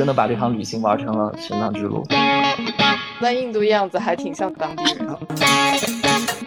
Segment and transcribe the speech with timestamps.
[0.00, 2.02] 真的把这趟旅行玩成了玄奘之路。
[3.20, 5.06] 那印度样子还挺像当地人，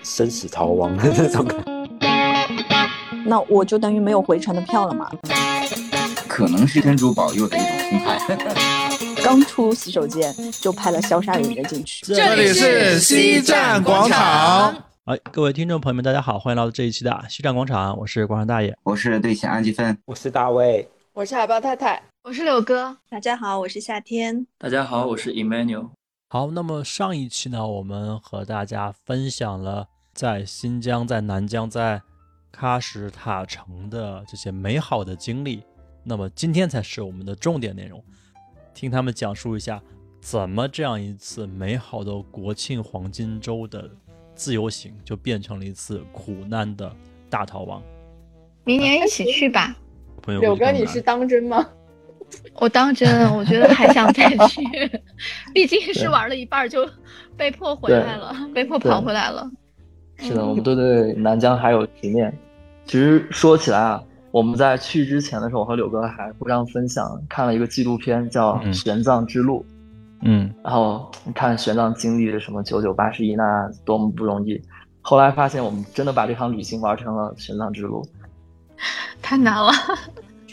[0.01, 1.71] 生死逃亡的那种感觉。
[3.24, 5.08] 那我就等于没有回程的票了嘛？
[6.27, 8.18] 可能是天主保佑的一种心态。
[9.24, 12.04] 刚出洗手间就派了消杀人员进去。
[12.08, 14.76] 这里是西站广场。
[15.06, 22.98] 哎，各位听众朋友们，大家好，欢迎来到这一期的西站广场，我是广场大爷，我是队长安吉芬，我是大卫，我是海豹太太，我是柳哥。
[23.10, 24.47] 大家好，我是夏天。
[24.57, 25.89] 大家好，我是 Emmanuel。
[26.30, 32.02] 好，那么上一期呢，我们和大家分享了在新疆、在南疆、在
[32.57, 35.66] 喀什塔城的这些美好的经历。
[36.02, 38.02] 那么今天才是我们的重点内容，
[38.73, 39.83] 听他们讲述一下
[40.21, 43.91] 怎么这样一次美好的国庆黄金周的
[44.33, 46.89] 自由行，就变成了一次苦难的
[47.30, 47.83] 大逃亡。
[48.63, 49.75] 明年一起去吧。
[50.21, 51.69] 朋友，柳哥，你是当真吗？
[52.55, 54.61] 我当真，我觉得还想再去，
[55.53, 56.88] 毕竟是玩了一半就
[57.38, 59.49] 被迫回来了，被迫跑回来了。
[60.17, 62.33] 是的，我们都对南疆还有执念。
[62.85, 64.02] 其实说起来啊。
[64.31, 69.63] 我们在去之前的时候，我和柳哥还互相分享看了一个纪录片，叫《玄奘之路》。
[70.23, 74.59] 嗯，然后你看玄奘经历了什么九九八十一难，多么不容易。
[75.02, 78.03] 后来发现，我们真的把这趟旅行玩成了玄奘之路，
[79.21, 79.71] 太难了。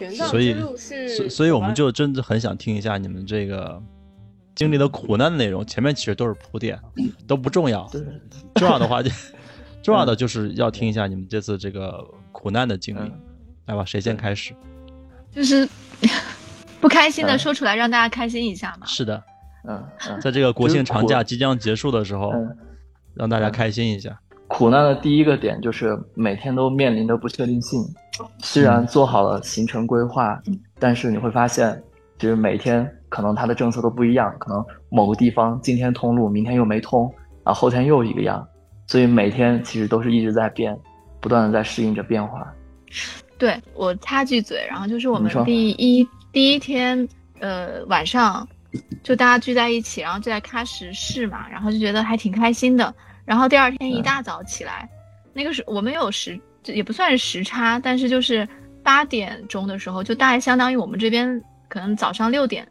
[0.00, 3.80] 玄奘之路是，所所以我们就真的很想听一下你们这个
[4.54, 5.64] 经历的苦难的内容。
[5.66, 6.78] 前面其实都是铺垫，
[7.26, 7.86] 都不重要。
[8.54, 9.10] 重要的话就
[9.82, 13.12] 重要的就是要听一下你们这次这个苦难的经历。
[13.66, 14.54] 来吧，谁先开始？
[15.30, 15.68] 就是
[16.80, 18.86] 不开心的说出来，让大家开心一下嘛。
[18.86, 19.22] 是的，
[19.68, 19.86] 嗯，
[20.20, 22.32] 在这个国庆长假即将结束的时候，
[23.14, 24.18] 让大家开心一下。
[24.50, 27.80] 苦难的第一个点就是每天都面临着不确定性。
[28.40, 30.42] 虽然做好了行程规划，
[30.76, 31.80] 但是你会发现，
[32.18, 37.06] 就是每天可能它的政策都不一样，可能某个地方今天通路，明天又没通，
[37.44, 38.46] 啊后后天又一个样，
[38.88, 40.76] 所以每天其实都是一直在变，
[41.20, 42.52] 不断的在适应着变化。
[43.38, 47.08] 对我插句嘴，然后就是我们第一第一天，
[47.38, 48.46] 呃，晚上
[49.04, 52.92] 就大家聚在一起，然后就在喀什市嘛，然后就觉得还挺开心的。
[53.24, 54.88] 然后第二天一大早起来，
[55.32, 58.48] 那个是我们有时也不算是时差，但是就是
[58.82, 62.66] 八点钟的时候，就大概相当于我们这边可能早上六点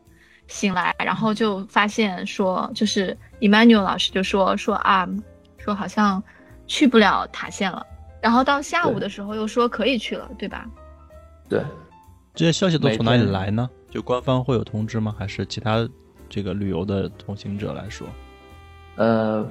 [0.47, 5.07] 醒来，然后就发现说，就是 Emmanuel 老师就说说啊，
[5.57, 6.21] 说好像
[6.67, 7.85] 去不了塔县了。
[8.21, 10.67] 然后到下午的时候又说可以去了，对吧？
[11.47, 11.63] 对，
[12.35, 13.69] 这些消息都从哪里来呢？
[13.89, 15.15] 就官方会有通知吗？
[15.17, 15.87] 还是其他
[16.27, 18.07] 这个旅游的同行者来说？
[18.97, 19.49] 呃，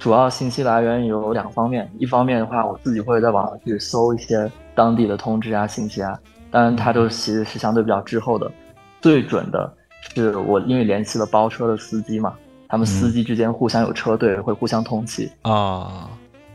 [0.00, 6.18] 主要信息来源有两方面，一方面的话，我自己会在网上去搜一些当地的通知啊、信息啊，
[6.50, 8.50] 当然它都其实是相对比较滞后的。
[9.02, 9.70] 最准的
[10.14, 12.34] 是我因为联系了包车的司机嘛，
[12.66, 16.08] 他们司机之间互相有车队，会互相通气啊。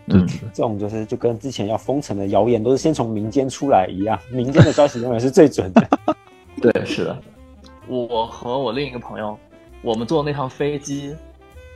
[0.07, 5.87] 嗯，这种就是就跟之前要封城的谣言都是先从民间出来一样，民间的消息永远是最准的。
[6.59, 7.15] 对，是的。
[7.87, 9.37] 我和我另一个朋友，
[9.83, 11.15] 我们坐那趟飞机，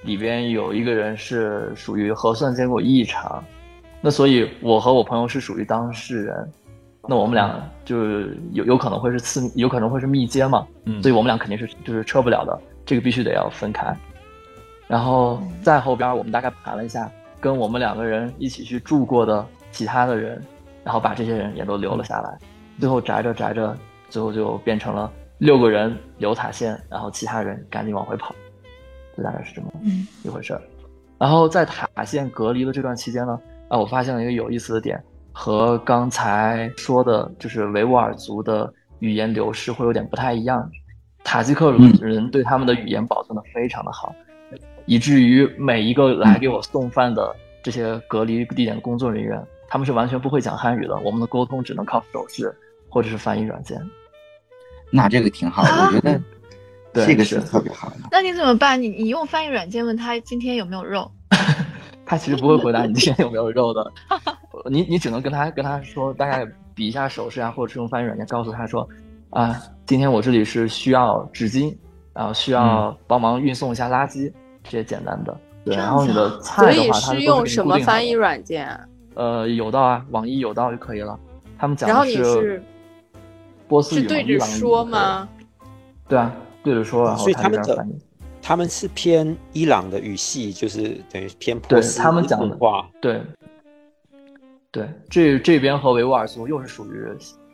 [0.04, 3.44] 里边有一个人是属于核酸结果异常，
[4.02, 6.52] 那所以我和我朋友是属于当事人，
[7.08, 7.98] 那我们俩就
[8.52, 13.96] 有有可能会是次，有可能会是密接嘛，嗯，所以我们俩肯定是就是撤不了的，这个必须得要分开。
[14.88, 17.10] 然后在后边，我们大概盘了一下。
[17.42, 20.44] 跟我们两个人一起去住过的其他的人，
[20.84, 22.38] 然后把这些人也都留了下来，
[22.82, 23.74] 最后宅着宅着，
[24.10, 28.36] 最后就变成了六个人留塔县，然后其他人赶紧往回跑，
[29.20, 29.68] 就大概是这么
[30.24, 30.62] 一回事儿。
[31.18, 33.38] 然后在塔县隔离的这段期间呢，
[33.68, 35.04] 啊，我发现了一个有意思的点，
[35.34, 40.70] 和刚才说的就是维吾尔族的语言流失会有点不太一样，
[41.24, 44.16] 塔吉克人对他们的语言保存的非常的好。
[44.86, 50.96] 以至于每一个来给我送饭的这些隔离地点的工作人员，他们是完全不会讲汉语的。
[51.04, 52.52] 我们的沟通只能靠手势
[52.90, 53.78] 或者是翻译软件。
[54.90, 56.20] 那这个挺好，我觉得
[56.94, 57.96] 这个是特别好的。
[58.12, 58.82] 那你怎么办？
[58.82, 61.10] 你你用翻译软件问他今天有没有肉？
[62.06, 63.92] 他其实不会回答你今天有没有肉的。
[64.70, 68.88] 你你只能跟他跟他说，大概比一下手势啊，或者是用翻译软件告诉他说，
[69.30, 69.56] 啊，
[69.86, 71.76] 今天我这里是需要纸巾，
[72.14, 74.32] 然后需要帮忙运送一下垃圾。
[74.62, 78.78] 这些简单的，对，然后你的菜的话，它是用什么翻译软件？
[79.16, 81.18] 呃，有道啊，网易有道就可以了。
[81.58, 82.62] 他们讲的是
[83.68, 85.28] 波斯语，是对着说吗？
[86.08, 87.86] 对啊，对着说，然后他们的
[88.42, 93.22] 他们是偏伊朗的语系，就是等于偏波斯他们讲的话，对，
[94.72, 97.06] 对，这这边和维吾尔族又是属于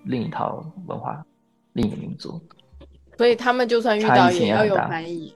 [0.04, 1.24] 另一套文化，
[1.74, 2.40] 另一个民族。
[3.18, 5.34] 所以他们就算遇到也要有翻译。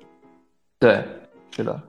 [0.79, 1.03] 对，
[1.51, 1.81] 是的，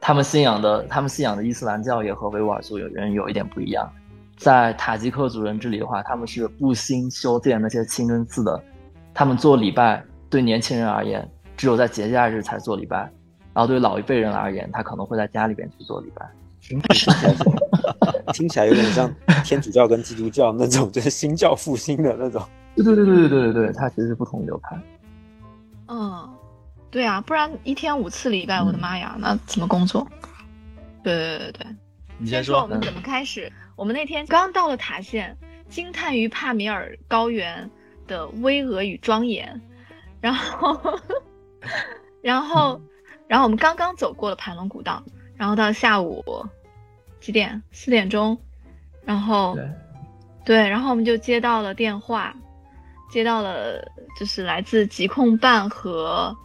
[0.00, 3.90] 他们信仰的他们信仰的伊斯兰教也和维吾尔族有人有一点不一样。
[4.36, 8.62] 在塔吉克族人这里的话，他们是不兴修建那些清真寺的，
[9.12, 12.98] 他们做礼拜对年轻人而言，只有在节假日才做礼拜，
[13.54, 16.28] 然后对老一辈人而言，他可能会在家里边去做礼拜。
[18.34, 19.10] 听起来有点像
[19.44, 22.42] 天主教跟基督教那种，就是新教复兴的那种。
[22.76, 24.78] 对对对对对对对，它其实是不同流派。
[25.88, 26.28] 嗯，
[26.90, 30.06] 对啊，不然一天五次礼拜，我的妈呀，那怎么工作？
[31.02, 31.66] 对对对对，
[32.18, 33.50] 你先说我们怎么开始。
[33.74, 35.34] 我们那天刚到了塔县，
[35.68, 37.70] 惊叹于帕米尔高原
[38.06, 39.60] 的巍峨与庄严，
[40.20, 40.98] 然后，
[42.22, 42.80] 然后，
[43.26, 45.02] 然后我们刚刚走过了盘龙古道，
[45.36, 46.24] 然后到下午
[47.20, 47.62] 几点？
[47.72, 48.36] 四点钟，
[49.04, 49.56] 然后，
[50.44, 52.34] 对，然后我们就接到了电话，
[53.10, 53.80] 接到了
[54.18, 56.36] 就是来自疾控办和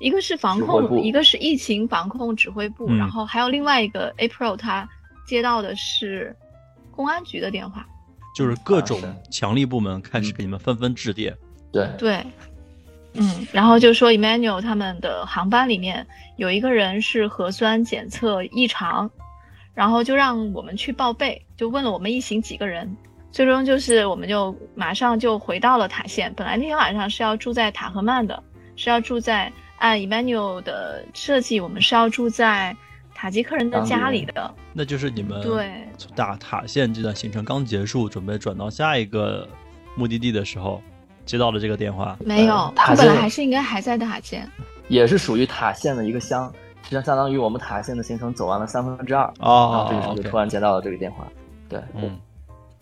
[0.00, 4.88] 一个是防控，一个是疫情防控指挥部，然后还有另外一个 April，他
[5.26, 6.34] 接到的是。
[6.96, 7.86] 公安局的电话，
[8.34, 8.98] 就是各种
[9.30, 11.36] 强力部门开始给你们纷纷致电。
[11.70, 12.26] 对对，
[13.18, 19.10] 嗯，然后就说 Emmanuel 他们的航班里面有一个人是核酸检测异常，
[19.74, 22.96] 然后就让我们去报备，就问了我们一行几个人，
[23.30, 26.32] 最终就是我们就马上就回到了塔县。
[26.36, 28.42] 本来那天晚上是要住在塔赫曼的，
[28.76, 32.76] 是要住在按 Emmanuel 的设计，我们是要住在。
[33.18, 35.72] 塔吉克人的家里的，那就是你们对
[36.14, 39.48] 打塔县这段行程刚结束，准备转到下一个
[39.94, 40.82] 目的地的时候，
[41.26, 42.16] 接到了这个电话。
[42.24, 44.50] 没有，他本来还是应该还在塔县，
[44.88, 46.50] 也是属于塔县的一个乡，
[46.82, 49.24] 实际上相当于我们塔县的行程走完了三分之二。
[49.40, 51.26] 哦，然后这个时候就突然接到了这个电话，
[51.68, 52.16] 对，嗯，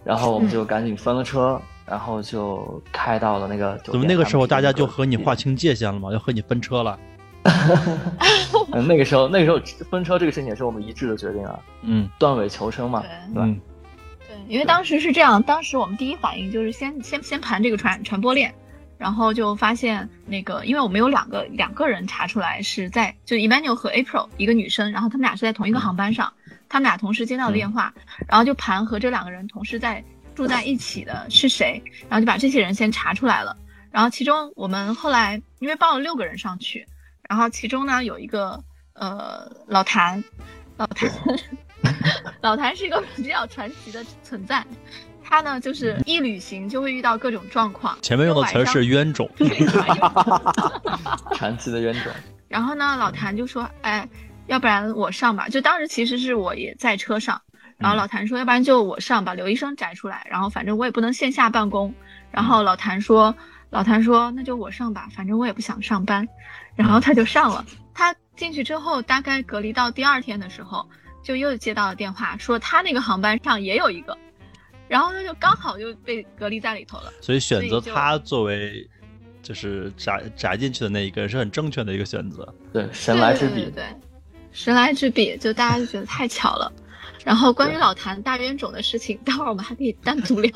[0.05, 3.77] 然后我们就赶紧分了车，然后就开到了那个。
[3.85, 6.13] 怎么那个时候大家就和你划清界限了吗？
[6.13, 6.99] 要和你分车了？
[8.73, 11.59] 嗯那个时候，那个时候分车这个事情也是我们一致的决定啊。
[11.83, 13.03] 嗯，断尾求生嘛。
[13.35, 13.61] 对，对，
[14.49, 18.55] 因为当时是这样，当时我们第一反应就是先先先盘这个传传播链，
[18.99, 26.33] 然后就发现那个，因为我们有两个两个人查出来是在，就 Emmanuel 和 April 一个女生，然后他们俩是在同一个航班上，
[26.69, 27.93] 他们俩同时接到电话，
[28.29, 30.05] 然后就盘和这两个人同时在
[30.35, 33.57] 住在一起的是谁，然后就把这些人先查出来了，
[33.91, 36.87] 然后其中我们后来因为报了六个人上去。
[37.27, 38.63] 然后其中呢有一个
[38.93, 40.23] 呃老谭，
[40.77, 41.11] 老谭，
[42.43, 44.65] 老谭是一个比较传奇的存在，
[45.23, 47.97] 他呢就是一旅行就会遇到各种状况。
[48.03, 49.31] 前面用 的词是冤种，
[51.35, 52.13] 传奇的冤种。
[52.49, 54.09] 然后呢，老谭就说：“哎，
[54.47, 57.41] 要不然我上吧。”就当时其实是我也在车上，
[57.79, 61.93] 然后老谭说：“要不然就我上吧刘医生摘出来，然后反正我也不能线下办公。”
[62.31, 63.35] 然后老谭说
[63.71, 66.29] ：“老谭说那就我上吧，反正我也不想上班。”
[66.77, 67.65] 然后他就上了，
[67.95, 70.89] 他进去之后，大概隔离到第二天的时候，
[71.25, 74.17] 就又接到了电话，说他那个航班上也有一个，
[74.87, 77.13] 然后他就刚好就被隔离在里头了。
[77.21, 78.89] 所以选择他作为
[79.43, 82.55] 就是宅宅进去的那一个人是很正确的一个选择。
[82.73, 83.69] 对，神来之笔。
[83.75, 83.83] 对，
[84.53, 86.73] 神来之笔，就大家就觉得太巧了。
[87.25, 90.53] 然后关于老谭大冤种的事情，待会儿我们还可以单独聊。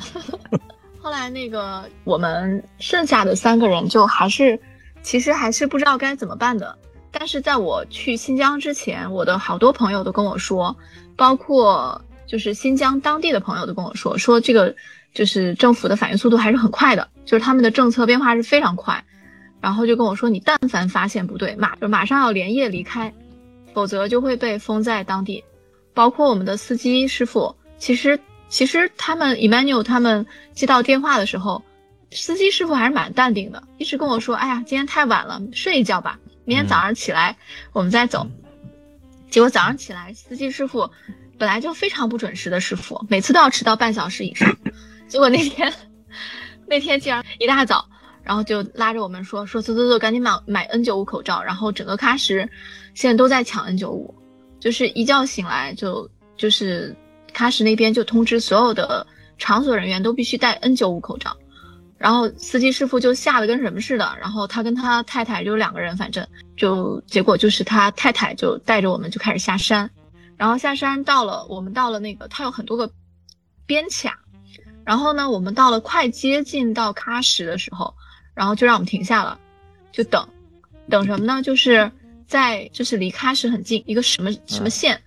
[0.98, 4.58] 后来那个我们剩下的三个人就还是。
[5.02, 6.78] 其实还是不知道该怎么办的，
[7.16, 10.76] 但是在我去新疆之前，我的好多朋友都跟我说，
[11.16, 14.74] 包括就是新疆当地的朋友都跟我说，说这个
[15.14, 19.02] 就是政府的反应速度还是很快的，就是他们的政策变化是非常快，
[19.60, 23.14] 然后就跟我说，你但凡发现不对，马就马上要连夜离开，
[23.72, 25.42] 否则就会被封在当地。
[25.94, 28.18] 包括我们的司机师傅，其实
[28.48, 31.62] 其实他们 Emmanuel 他们接到电话的时候。
[32.16, 37.36] 司机师傅还是蛮淡定的，一直跟我说：“哎呀，今天太晚了，睡一觉吧，明天早上起来
[37.72, 38.26] 我们再走。”
[39.30, 40.88] 结果早上起来，司机师傅
[41.36, 44.56] 本来就非常不准时的师傅，每次都要迟到半小时以上。
[45.08, 45.72] 结果那天
[46.66, 47.84] 那天竟然一大早，
[48.22, 52.48] 然后就拉着我们说：“说走走走，赶紧买买 N95 口罩。”然后整个喀什
[52.94, 54.14] 现在都在抢 N95，
[54.60, 56.94] 就是一觉醒来就就是
[57.34, 59.04] 喀什那边就通知所有的
[59.36, 61.36] 场所人员都必须戴 N95 口罩。
[61.96, 69.88] 然后司机师傅就吓得跟什么似的，然后他跟他太太就两个人，反正就结果就是他太太就带着我们就开始下山，
[70.36, 72.90] 然后下山到了我们到了那个他有很多个
[73.64, 74.18] 边卡，
[74.84, 77.94] 然后呢我们到了快接近到喀什的时候，
[78.34, 79.38] 然后就让我们停下了，
[79.92, 80.28] 就等，
[80.90, 81.42] 等什么呢？
[81.42, 81.90] 就是
[82.26, 85.00] 在就是离喀什很近一个什么什么县，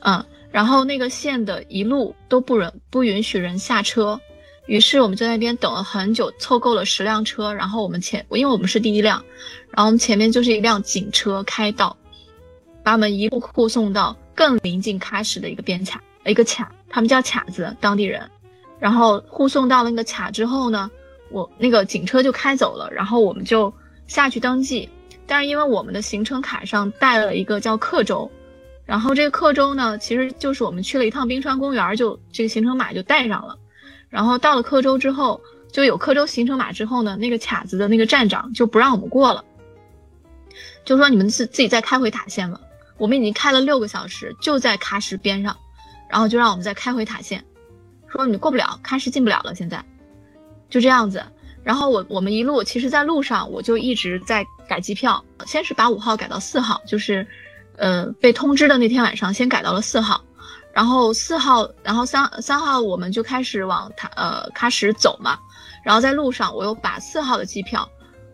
[0.00, 4.20] 嗯，然后那个县的一路都不允不允许人下车。
[4.66, 9.22] 于是我们在那边等了很久，凑够了十辆车，然后我们前，因为我们是第一辆，
[9.70, 11.96] 然后我们前面就是一辆警车开道，
[12.82, 18.22] 把我们一路护送到更临近喀什的一个边卡，一个卡，他们叫卡子，当地人。
[18.78, 20.90] 然后护送到了那个卡之后呢，
[21.30, 23.72] 我那个警车就开走了，然后我们就
[24.06, 24.88] 下去登记。
[25.26, 28.30] 但是因为我们的行程卡上带了一个叫克州，
[28.84, 33.56] 然后这个克州呢，其实就是我们去了一趟冰川公园，就这个行程码就带上了。
[34.12, 35.40] 然后到了克州之后，
[35.72, 39.42] 就有克州行程码之后呢，那个卡子的那个站长就不让我们过了，
[40.84, 42.60] 就说你们自自己再开回塔县吧。
[42.98, 45.56] 我们已经开了六个小时，就在喀什边上，
[46.10, 47.42] 然后就让我们再开回塔县，
[48.06, 49.82] 说你过不了喀什进不了了，现在
[50.68, 51.24] 就这样子。
[51.64, 57.26] 然后我我们一路其实，在路上我就一直在改机票，先是把五号改到四号，就是，
[57.76, 60.22] 呃，被通知的那天晚上先改到了四号。
[60.72, 65.38] 然后四号，然后三三号我们就开始往他呃喀什走嘛，
[65.84, 67.86] 然后在路上我又把四号的机票，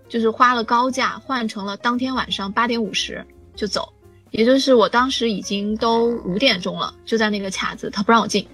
[0.09, 3.26] 就是花了高价换成了当天晚上八点五十
[3.57, 3.92] 就走，
[4.30, 8.47] 也就是我当时已经都五点钟了，就在那个卡子他不让我进，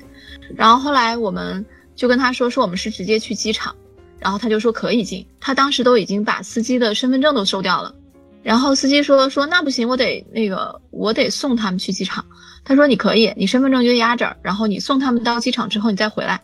[0.57, 1.64] 然后后来我们
[1.95, 3.76] 就跟他说说我们是直接去机场，
[4.19, 7.95] 然后他就说可以进，他当时都已经把司机的身份证都收掉了，
[8.43, 12.25] 然后司机说说那不行，我得那个我得送他们去机场。
[12.64, 16.40] 他说：“你可以，你身份证就压这儿，然后你送他们到机场之后，你再回来，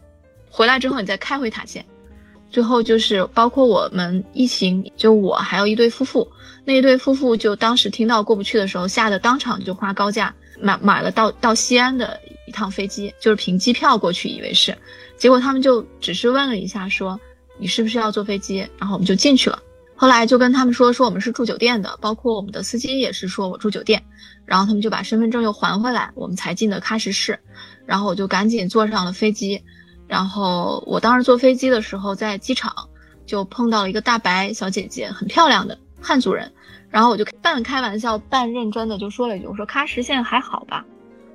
[0.51, 1.85] 回来之后你再开回塔县。
[2.51, 6.31] 最后就是包括我们一行，就我还有一对夫妇，
[6.65, 14.77] 那一对夫妇就当时听到过不去的时候，吓得当场就花高价买买了到到西安的一趟飞机，就是凭机票过去，以为是，
[15.17, 17.19] 结果他们就只是问了一下，说
[17.57, 19.63] 你是不是要坐飞机，然后我们就进去了。
[20.01, 24.03] 后来就跟他们说说我们是住酒店的，包括我们的司机也是说我住酒店。”
[24.47, 27.39] 然后他们就把身份证又还回来，我们才进的喀什市。
[27.85, 29.63] 然后我就赶紧坐上了飞机。
[30.09, 32.75] 然后我当时坐飞机的时候，在机场
[33.27, 36.51] 就碰到了一个大白小姐姐，很漂亮的汉族人。
[36.89, 40.83] 然后我就半开玩笑半认真的就说了一句：“我说喀什现在还好吧？”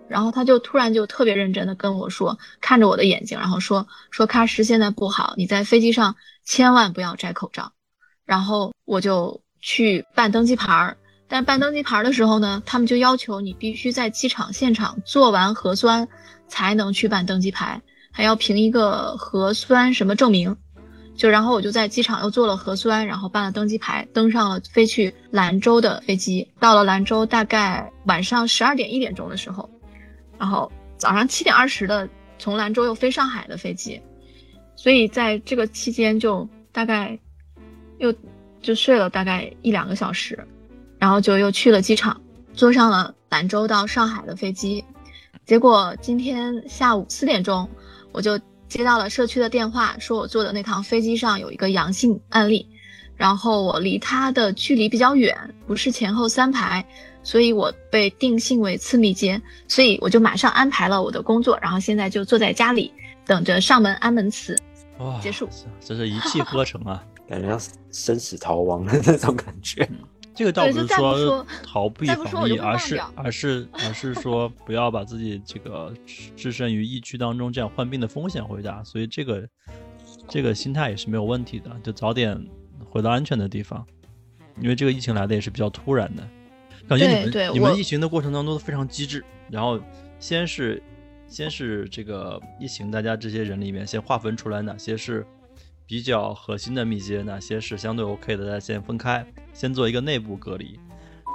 [0.09, 7.71] 然后他就突然就特别认真的跟我说，看着我的眼睛，然后说：“说喀什现在不好，你在飞机上千万不要摘口罩。”
[8.25, 10.97] 然后我就去办登机牌儿。
[11.27, 16.07] 但办登机牌的时候呢，他们就要求你必须在机场现场做完核酸，
[16.47, 20.55] 才能去办登机牌，还要凭一个核酸什么证明。
[21.15, 26.47] 就然后我就在机场又做了核酸，然后办了登机牌，登上了飞去兰州的飞机。
[26.59, 29.69] 到了兰州，大概晚上十二点一点钟的时候，
[30.37, 33.99] 然后早上七点二十的从兰州又飞上海的飞机，
[34.75, 37.17] 所以在这个期间就大概
[37.99, 38.13] 又
[38.61, 40.37] 就睡了大概一两个小时。
[40.97, 42.19] 然后就又去了机场，
[42.53, 44.83] 坐上了兰州到上海的飞机，
[45.45, 47.69] 结果今天下午四点钟，
[48.13, 52.67] 我就接到了社区的电话，说我坐的那趟飞机上有一个阳性案例，
[53.17, 55.37] 然后我离他的距离比较远，
[55.67, 56.83] 不是前后三排，
[57.23, 62.91] 所以我被定性为次密接，所以我就马上安排了我的工作，然后现在就坐在家里
[63.25, 64.57] 等着上门安门词，
[64.99, 65.47] 哇，结束，
[65.81, 67.59] 这是一气呵成啊，感觉要
[67.91, 69.87] 生死逃亡的那种感觉。
[70.33, 75.93] 这个倒不是说逃避防疫，而是而是而是说不要把自己这个
[76.35, 78.83] 置身于疫区当中，这样患病的风险会大。
[78.83, 79.47] 所以这个
[80.27, 82.37] 这个心态也是没有问题的，就早点
[82.89, 83.85] 回到安全的地方。
[84.59, 86.27] 因为这个疫情来的也是比较突然的，
[86.85, 89.23] 感觉你们你们疫情的过程当中都非常机智。
[89.49, 89.79] 然后
[90.19, 90.83] 先是
[91.29, 95.25] 先是这个疫情，大家这些人里面先划分出来哪些是。
[95.87, 100.79] 比较核心的密接，哪些是相对 OK 的，再先分开，先做一个内部隔离，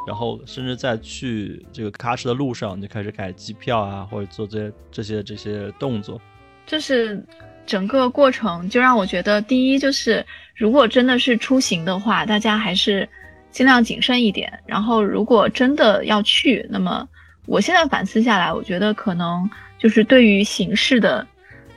[0.07, 6.21] 然后甚至在去这个喀什的路上就开始改机票啊，或者做这些这些这些动作。
[6.67, 7.25] 就是
[7.65, 13.09] 整个过程就让我觉得，第一就是如果真的是出行的话，大家还是
[13.53, 14.53] 尽量谨慎一点。
[14.67, 17.09] 然后如果真的要去，那么
[17.47, 21.25] 我现在反思下来，我觉得可能就是对于形势的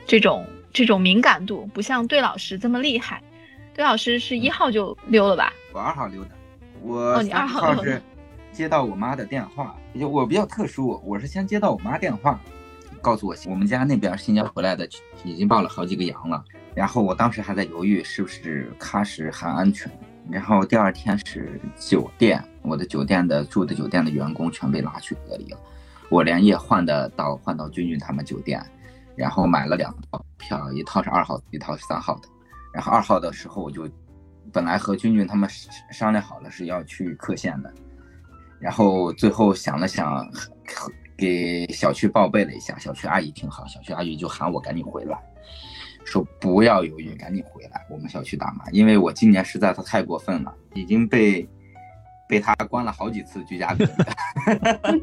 [0.06, 0.44] 这种。
[0.74, 3.22] 这种敏感度不像对老师这么厉害，
[3.72, 5.52] 对老师是一号就溜了吧？
[5.72, 6.30] 我二号溜的，
[6.82, 8.02] 我二号是
[8.50, 12.40] 接到我妈的电话，就我比较特殊，我是先接到我妈电话，
[13.00, 14.84] 告诉我我们家那边新疆回来的
[15.22, 19.88] 已经报了好几个羊了，然后我当时还在犹豫是不是喀什还安全，
[20.28, 25.58] 然后第二天是酒店，我的酒店的住的酒店的员工全被拉去隔离了，
[26.08, 28.60] 我连夜换的到换到君君他们酒店。
[29.16, 32.28] 然后买了两套票，一套是二号，一套是三号的。
[32.72, 33.88] 然后二号的时候，我就
[34.52, 35.48] 本来和君君他们
[35.90, 37.72] 商量好了是要去克县的，
[38.58, 40.28] 然后最后想了想，
[41.16, 45.18] 给小区报备了一下，小区阿姨挺好，小区阿姨就喊我赶紧回来。
[46.04, 51.48] 说不要犹豫，赶紧回来，我们小区打骂，因为我今年实在是太过分了，已经被
[52.28, 53.84] 被他关了好几次居家隔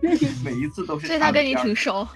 [0.01, 0.09] 离，
[0.45, 1.07] 每一次都是。
[1.07, 2.07] 所以他跟你挺熟。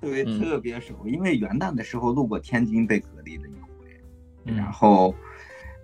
[0.00, 5.14] 对，特别熟，因为元旦的时候路过天津被隔离了一回，然后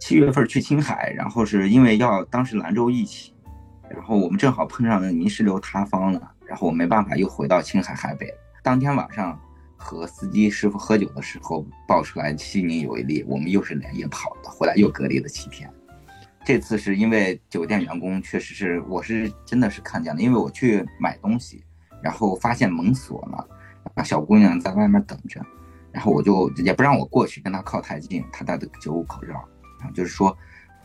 [0.01, 3.35] 七月份去青海，然后是因为要当时兰州疫情，
[3.89, 8.33] 然后我们正好碰上了泥石流塌方了，然后我没办法又回到青海海北。
[8.63, 9.41] 当天晚上
[9.77, 15.73] 和司机师傅喝酒的时候爆出来西宁有一例，我们又是连夜跑的，回来又隔离了七天。
[16.45, 21.63] 这次是因为酒店员工确实是，我是真的是看见了，因为我去买东西，
[22.03, 23.49] 然后发现门锁了。
[24.03, 25.45] 小姑娘在外面等着，
[25.93, 29.33] 然后我就也不让我过去跟她靠太近，她戴的九五口罩，
[29.79, 30.37] 然后就是说，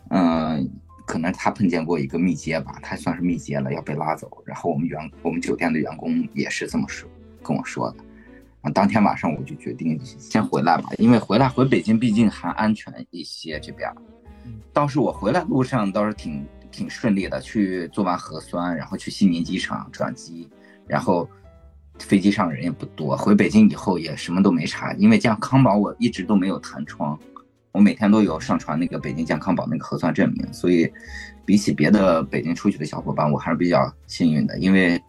[0.10, 0.70] 嗯，
[1.06, 4.30] 可能她碰见过一个密接吧，她算是密接了，要被拉走。
[4.46, 7.10] 然后我们员我们酒店的员工也是这么说
[7.44, 7.98] 跟我说的。
[8.62, 13.60] 啊，当天晚上我就决定先回来吧，因为回来回北京毕竟还安全一些。
[13.60, 13.94] 这边，
[14.72, 20.50] 倒是我回来路上倒是挺挺顺利的，去做完核酸，然后去西宁机场转机，
[20.88, 21.30] 然后。
[22.00, 27.18] 飞机上人也不多，回北京以后也什么都没查，因为健康宝我一直都没有弹窗，
[27.72, 30.92] 我每天都有上传那个北京健康宝那个核酸证明，所以
[31.46, 35.02] 比起别的北京出去的小伙伴，我还是比较幸运的，因为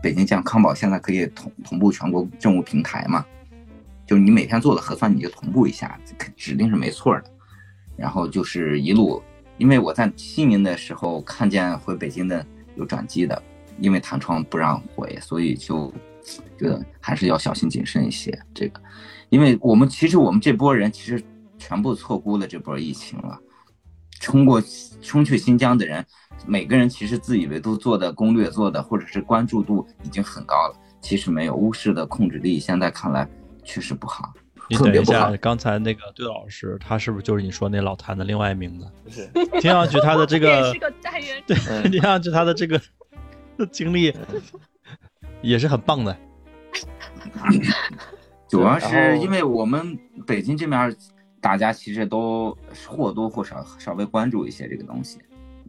[0.00, 3.26] 北京健康宝现在可以同同步全国政务平台嘛，
[4.06, 5.98] 就是你每天做的核酸你就同步一下，
[6.36, 7.24] 指定是没错的。
[7.96, 9.20] 然后就是一路，
[9.58, 12.46] 因为我在西宁的时候看见回北京的
[12.76, 13.42] 有转机的，
[13.78, 15.92] 因为弹窗不让回，所以就。
[16.58, 18.36] 觉得还是要小心谨慎一些。
[18.54, 18.80] 这个，
[19.28, 21.22] 因为我们其实我们这波人其实
[21.58, 23.38] 全部错估了这波疫情了。
[24.20, 24.62] 冲过
[25.00, 26.04] 冲去新疆的人，
[26.46, 31.54] 每个人其实自以为都做的攻略做的，或者是关注度已经很高了，其实没有。
[31.54, 33.26] 乌市的控制力现在看来
[33.64, 34.32] 确实不好。
[34.68, 38.86] 你等一下，刚才那个对老师，他是不是就是你说那老谭的另外一名字？
[39.02, 39.26] 不是，
[39.60, 42.80] 听上去他的这个，是个代言对，听上去他的这个
[43.72, 44.14] 经历。
[45.42, 46.14] 也是很棒的，
[48.48, 50.94] 主要是因为我们北京这边，
[51.40, 52.56] 大家其实都
[52.86, 55.18] 或多或少稍微关注一些这个东西。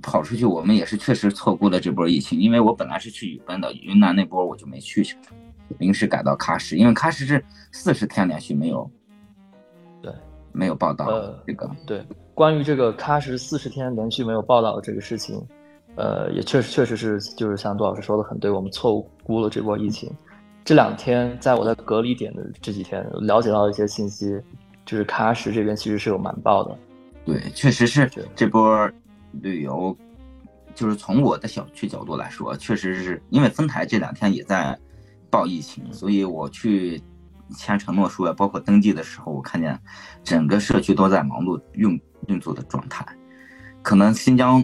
[0.02, 2.40] 跑出去，我们也是确实错过了这波疫情。
[2.40, 5.22] 因为我本来是去雨奔的，云南那波我就没去成，
[5.78, 8.90] 临时改到喀什，因为喀什是四十天连续没有，
[10.02, 10.12] 对，
[10.52, 11.08] 没有报道
[11.46, 11.70] 这个。
[11.86, 15.40] 对，关于这个喀什四十天连续没有报道的这个事情。
[15.96, 20.12] 呃，也确实确实是，就是像杜老师说的很对，我们错估了这波疫情。
[20.63, 24.39] 这两天，在我的隔离点的这几天，了解到一些信息，
[24.86, 26.78] 就是喀什这边其实是有瞒报的。
[27.26, 28.89] 对，确实是这波
[29.41, 29.95] 旅游，
[30.76, 34.78] 就是从我的小区角度来说，确实是因为丰台这两天也在
[35.30, 37.02] 报疫情，所以我去
[37.58, 39.80] 签承诺书，包括登记的时候，我看见
[40.24, 43.06] 整个社区都在忙碌运运作的状态，
[43.82, 44.63] 可能新疆。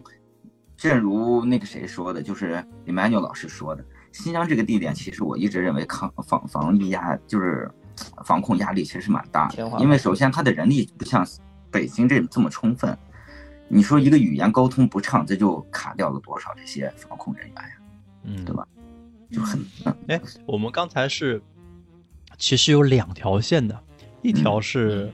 [0.75, 7.69] 正如那个谁说的，就是李曼纽老师说的，新疆这个地点，其实我一直认为抗防防疫压就是
[8.25, 11.27] 防控压力其实是蛮大的，因为首先它的人力不像
[11.71, 12.97] 北京这这么充分，
[13.67, 17.71] 你说一个语言沟通不畅，这就卡掉了多少这些防控人员呀，
[18.23, 18.67] 嗯，对吧？
[19.31, 19.63] 就很
[20.07, 21.41] 哎，我们刚才是
[22.37, 23.77] 其实有两条线的，
[24.21, 25.11] 一条是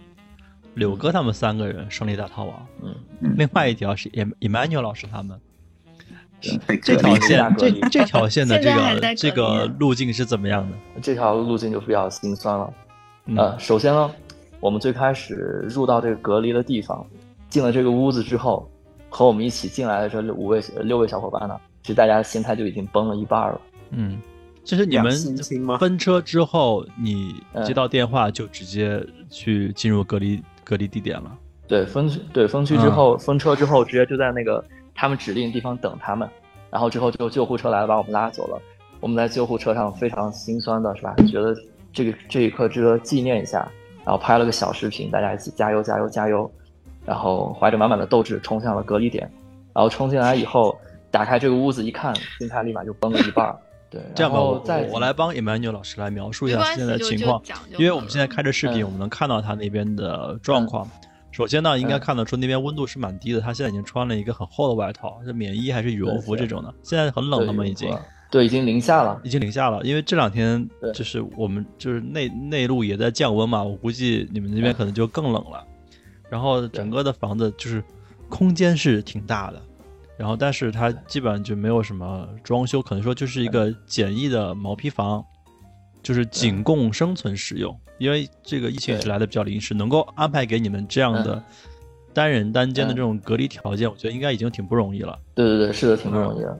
[0.76, 2.96] 柳哥他们三个人胜利大逃亡，嗯，
[3.36, 5.40] 另外一条是 Emmanuel 老师他们。
[6.82, 10.78] 这条线，这这条线的这个这个路径是怎么样的？
[11.02, 12.74] 这条路径就比较心酸了。
[13.38, 14.12] 呃，首先呢，
[14.60, 17.06] 我们最开始入到这个隔离的地方，
[17.48, 18.70] 进了这个屋子之后，
[19.10, 23.62] 和我们一起进来的这五位六位小伙伴呢，其实大家的心态就已经崩了一半了。
[23.92, 24.20] 嗯，
[24.66, 25.12] 其实你们
[25.80, 31.32] 分车之后，你接到电话就直接去进入隔离隔离地点了。
[31.68, 34.62] 对，分对分区之后分车之后，直接就在那个。
[34.96, 36.30] 他们指定地方等他们，
[36.70, 38.62] 然后之后就救护车来了，把我们拉走了。
[39.00, 41.16] 我们在救护车上非常心酸的是吧？
[41.28, 41.56] 觉得
[41.92, 43.68] 这个这一刻值得纪念一下，
[44.06, 46.50] 然后拍了个小视频，大家一起加油加油加油。
[47.06, 49.30] 然后怀着满满的斗志冲向了隔离点，
[49.74, 50.74] 然后冲进来以后，
[51.12, 53.54] 打开这个屋子一看，心态立马就崩了一半。
[53.90, 57.42] 对，这样吧，我我来帮 Emmanuel 老师来描述一下现在的情况，
[57.78, 60.88] 因为我们现在开着视频，我们能看到他那边的状况。
[61.34, 63.42] 首先呢，应该看得出那边温度是蛮低的。
[63.42, 66.72] 他现在已经穿了一个很厚的外套，是棉衣还是羽绒服这种的？
[66.84, 67.66] 现在很冷了吗？
[67.66, 67.90] 已经？
[68.30, 69.84] 对，已经零下了，已经零下了。
[69.84, 75.66] 因为这两天就是我们就是内内陆也在降温嘛，我估计你们那边可能就更冷了。
[76.30, 77.84] 然后整个的房子就是
[78.30, 79.60] 空间是挺大的，
[80.18, 85.26] 然后但是它基本上就没有什么装修，可能说就是一个简易的毛坯房。
[86.04, 91.42] 就是仅供生存使用，因为这个疫情也是来的比较临时，能够安排给你们这样的
[92.14, 95.18] 单人单间的这种隔离条件，我觉得应该已经挺不容易了。
[95.34, 96.60] 对对对，是的，挺不容易的。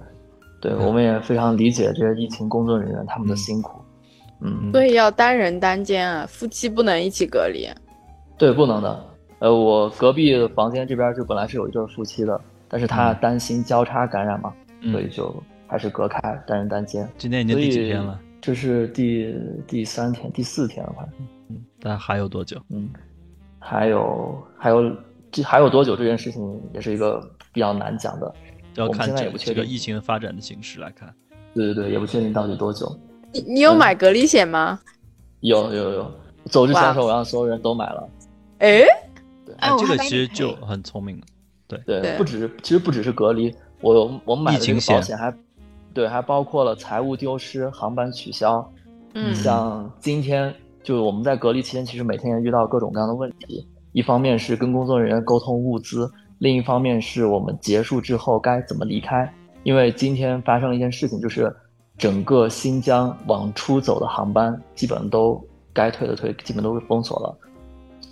[0.62, 3.82] 对，我们也非常理解这些疫情工作人员他们的辛苦。
[4.40, 7.68] 嗯，所以要单人单间啊，夫妻不能一起隔离。
[8.38, 9.06] 对，不能的。
[9.40, 14.54] 呃，我隔壁房间这边就本来是有一对夫妻的，但是他担心交叉感染嘛，
[14.90, 15.36] 所以就
[15.68, 17.06] 还是隔开单人单间。
[17.18, 18.18] 今天已经第几天了？
[18.44, 19.34] 这是第
[19.66, 21.08] 第三天、第四天了，快。
[21.48, 22.62] 嗯，但还有多久？
[22.72, 22.90] 嗯，
[23.58, 24.94] 还有还有
[25.32, 25.96] 这还有多久？
[25.96, 27.22] 这件事情也是一个
[27.54, 28.36] 比较难讲的，
[28.76, 31.16] 要看这这个疫情发展的形势来看。
[31.54, 32.94] 对对对，也不确定到底多久。
[33.32, 34.78] 你你有买隔离险吗？
[35.40, 36.12] 有有有，
[36.48, 38.10] 走之前的时候我让所有人都买了。
[38.60, 38.84] 哎，
[39.60, 41.24] 哎，这个其实就很聪明了。
[41.66, 45.34] 对对，不只是其实不只是隔离，我我买的这个保险还。
[45.94, 48.68] 对，还包括了财务丢失、航班取消。
[49.14, 53.68] 嗯，像今天就我们在隔离期间，其实每天也遇到各种各样的问题。
[53.92, 59.32] 一方面是跟工作人员沟通物资，另一方面是我们结束之后该怎么离开。
[59.62, 61.56] 因为今天发生了一件事情，就是
[61.96, 65.40] 整个新疆往出走的航班基本都
[65.72, 67.38] 该退的退，基本都是封锁了。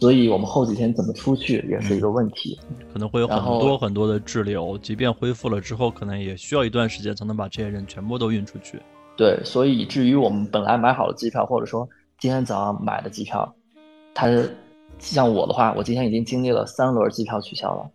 [0.01, 2.59] 所以我们后几天怎么出去也是一个问题，
[2.91, 8.81] 可能会有很多很多的滞留，即便恢复了之后，可能也需要一段时间才能把这些人全部都运出去。
[9.15, 11.87] 对，所以以至于我们本来买好了机票，或者说
[12.17, 13.53] 今天早上买的机票，
[14.15, 14.27] 它
[14.97, 17.87] 像我的话，我今天已经经历了三轮机票取消了。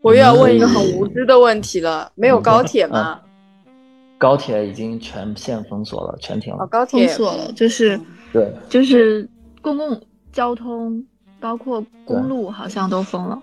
[0.00, 3.20] 我又要问一个很无知的问题了，没有高铁吗？
[4.16, 6.66] 高铁已经全线封锁了，全停了。
[6.68, 8.00] 高铁封锁了，就是
[8.32, 9.28] 对，就是
[9.60, 10.00] 公共
[10.32, 11.04] 交通。
[11.44, 13.38] 包括公路好像都封了。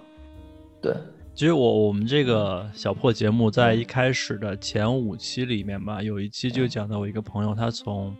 [0.82, 0.92] 对，
[1.36, 8.12] 其实我我们这个小破节目在一开始的前五期里面吧，有一期就讲到我一个朋友，他从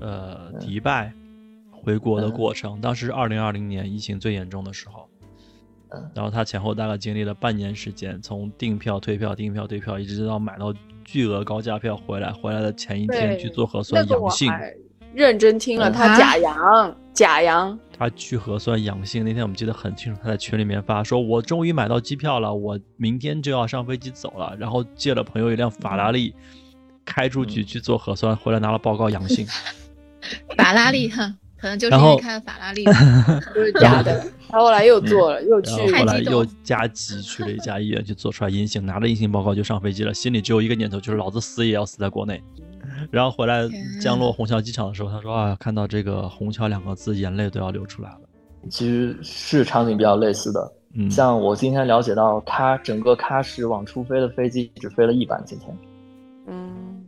[0.00, 1.12] 呃迪拜
[1.70, 5.06] 回国的过程，当时是二零二零年疫情最严重的时候，
[6.14, 10.72] 然后他前后大概经历了半年时间，从订票、退票、订票、退票，一直到买到
[11.04, 14.50] 巨额高价票回来，回来的前一天去做核酸阳性。
[15.14, 17.78] 认真听了，他假阳，假阳。
[17.98, 20.20] 他去核酸阳性那天，我们记得很清楚。
[20.22, 26.32] 他在群里面发说：“我终于买到机票了，我明天就要上飞机走了。”然后借了朋友一辆法拉利，
[27.04, 29.44] 开出去去做核酸，回来拿了报告阳性。
[30.56, 32.92] 法拉利哈，可能就是因为开了法拉利，都
[33.64, 34.24] 是假的。
[34.48, 40.14] 他后来又做了， 又去，后来又加急去了一家医院，去做出来阴性，拿了阴性报告就上飞机了。
[40.14, 42.40] 心里只有一个念头，就是老子死也要死在国内。
[43.10, 43.68] 然后回来
[44.00, 48.20] 降落虹桥机场的时候，他说：“啊，看到这个虹桥两个字，眼泪都要流出来了。”
[48.68, 50.72] 其实是场景比较类似的。
[50.94, 55.76] 嗯，像我今天了解到，他整个喀什往出飞的飞机只飞了一班今天。
[56.46, 57.06] 嗯。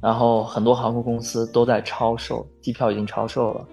[0.00, 3.66] 然后很多航空公司都在超售机票，已经超售了。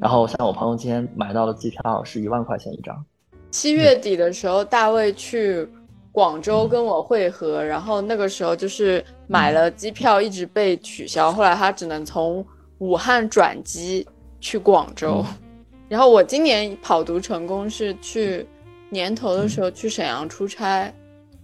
[0.00, 3.04] 然后像我朋友今天买到的机票是一万块钱一张。
[3.50, 5.68] 七月底的时候，大卫去。
[6.14, 11.32] 广州跟我会合，然后那个时候就是买了机票，一直被取消。
[11.32, 12.46] 后来他只能从
[12.78, 14.06] 武汉转机
[14.40, 15.24] 去广州。
[15.90, 18.46] 然后我今年跑读成功是去
[18.90, 20.88] 年头的时候去沈阳出差，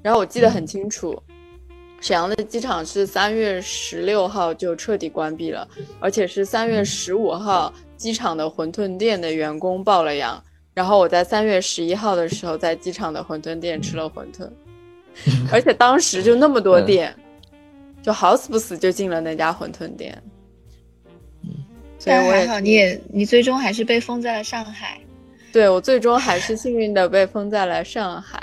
[0.02, 1.20] 然后我记得很清楚，
[2.00, 5.66] 沈阳的机场是三月十六号就彻底关闭了，
[5.98, 10.40] 而且是三月十五号机场的馄饨店的员工报了阳。
[10.72, 14.48] 然后我在三月十一号的时候，在机场的馄饨店吃了馄饨，
[15.52, 17.14] 而且当时就那么多店，
[18.02, 20.16] 就好死不死就进了那家馄饨店。
[21.98, 24.98] 所以还好，你也你最终还是被封在了上海。
[25.52, 28.40] 对我最终还是幸运的被封在了上海。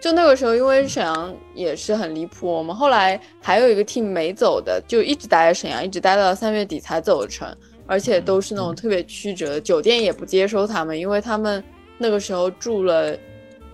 [0.00, 7.48] 就那个时候，因为沈阳也是很离谱，我们后来还有一个 team 没走的，就一直待在沈阳，一直待到三月底才走成。
[7.88, 11.64] 而且都是那种特别曲折，酒店也不接收他们，因为他们
[11.96, 13.16] 那个时候住了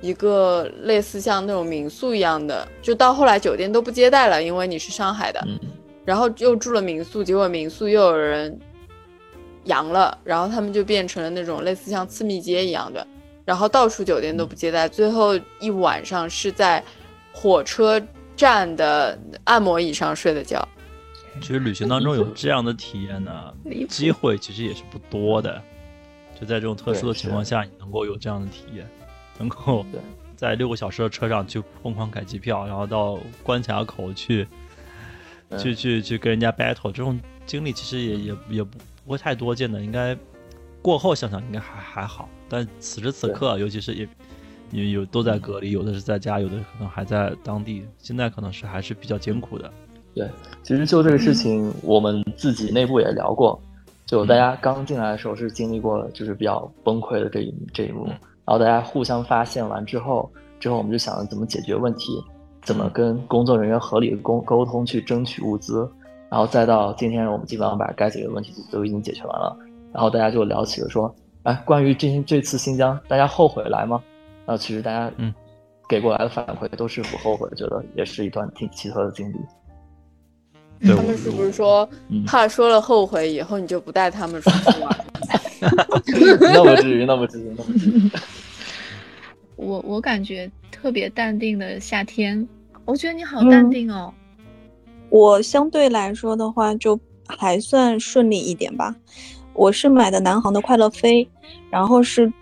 [0.01, 5.45] 一个类似像那种民宿一样的，就到后来酒店都不接待了，因为你是上海的，
[6.05, 8.57] 然后又住了民宿，结果民宿又有人
[9.65, 13.05] 阳了，然后他们就变成了那种类似像次密接一样的，
[13.45, 16.81] 然后到处酒店都不接待，最后一晚上是在
[17.33, 18.01] 火车
[18.37, 20.67] 站的按摩椅上睡的觉。
[21.41, 23.55] 其实旅行当中有这样的体验呢，
[23.89, 25.61] 机会其实也是不多的。
[26.39, 28.89] 就在这种特殊的情况下，你能够有这样的体验，
[29.39, 29.87] 能够
[30.37, 34.47] 在六个小时的车上去疯狂改机票，然后到关卡口去，
[35.59, 39.81] 去去去跟人家 battle，这种经历其实也也也不不会太多见的。
[39.81, 40.17] 应该
[40.83, 44.09] 过后想想应该还还好，但此时此刻，尤其是也
[44.73, 49.73] 也有都在隔离，有的是在家，有的可能还在当地，现在可能是还是比较艰苦的。
[50.15, 50.29] 对，
[50.63, 53.61] 其实就这个事情，我们自己内部也聊过。
[54.07, 62.23] 就大家刚进来的时候是经历过就是比较崩溃的这一这一幕，然后大家互相发现完之后，之后我们就想着怎么解决问题，
[62.63, 65.91] 怎么跟工作人员合理的沟沟通去争取物资，
[66.29, 69.57] 然后再到今天我们基本上把该解决的问题都已经解决完了，
[69.91, 71.13] 然后大家就聊起了说，
[71.45, 74.01] 哎，关于这这次新疆，大家后悔来吗？
[74.45, 75.35] 然后其实大家嗯
[75.89, 79.37] 给过来的反馈都是不后悔，觉得也是一段挺奇特的经历。
[80.85, 81.89] 他们是不是说
[82.27, 85.05] 怕说了后悔以后你就不带他们出去玩？
[86.41, 88.11] 那不至于，那不至于，那不至于。
[89.57, 92.47] 我我感觉特别淡定的夏天，
[92.85, 94.13] 我觉得你好淡定哦。
[95.09, 98.95] 我相对来说的话，就还算顺利一点吧。
[99.53, 101.29] 我是买的南航的快乐飞，
[101.71, 102.33] 然后是。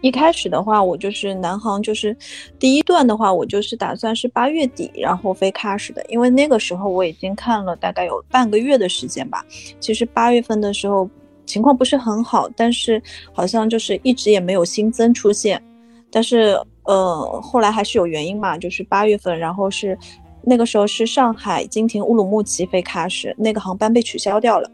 [0.00, 2.16] 一开始的话，我就是南航，就是
[2.58, 9.44] 第一段的话，我就是打算是八月底，然后飞喀什的，因为那个时候我已经看了大概有半个月的时间吧。
[9.78, 11.08] 其实八月份的时候
[11.44, 15.62] 情况不是很好，但是好像就是一直也没有新增出现。
[16.10, 19.98] 但是呃，后来还是有原因嘛，就是八月份，然后是
[20.42, 24.70] 那个时候是上海经停乌鲁木齐飞喀什那个航班被取消掉了，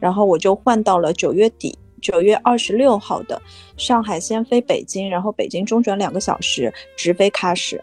[0.00, 1.78] 然后我就换到了九月底。
[2.00, 3.40] 九月二十六号的
[3.76, 7.80] 上海先飞北京，然后北京中转两个小时直飞喀什，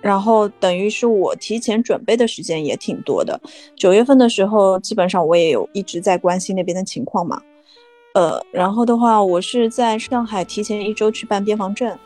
[0.00, 3.40] 然后等于是我提前准备的时间也挺多的。
[3.76, 7.40] 九月份的时候，基本上我也有一直在关心那边的情况嘛。
[8.14, 11.98] 呃，然后的话，我是在上海提前一周去办边防证，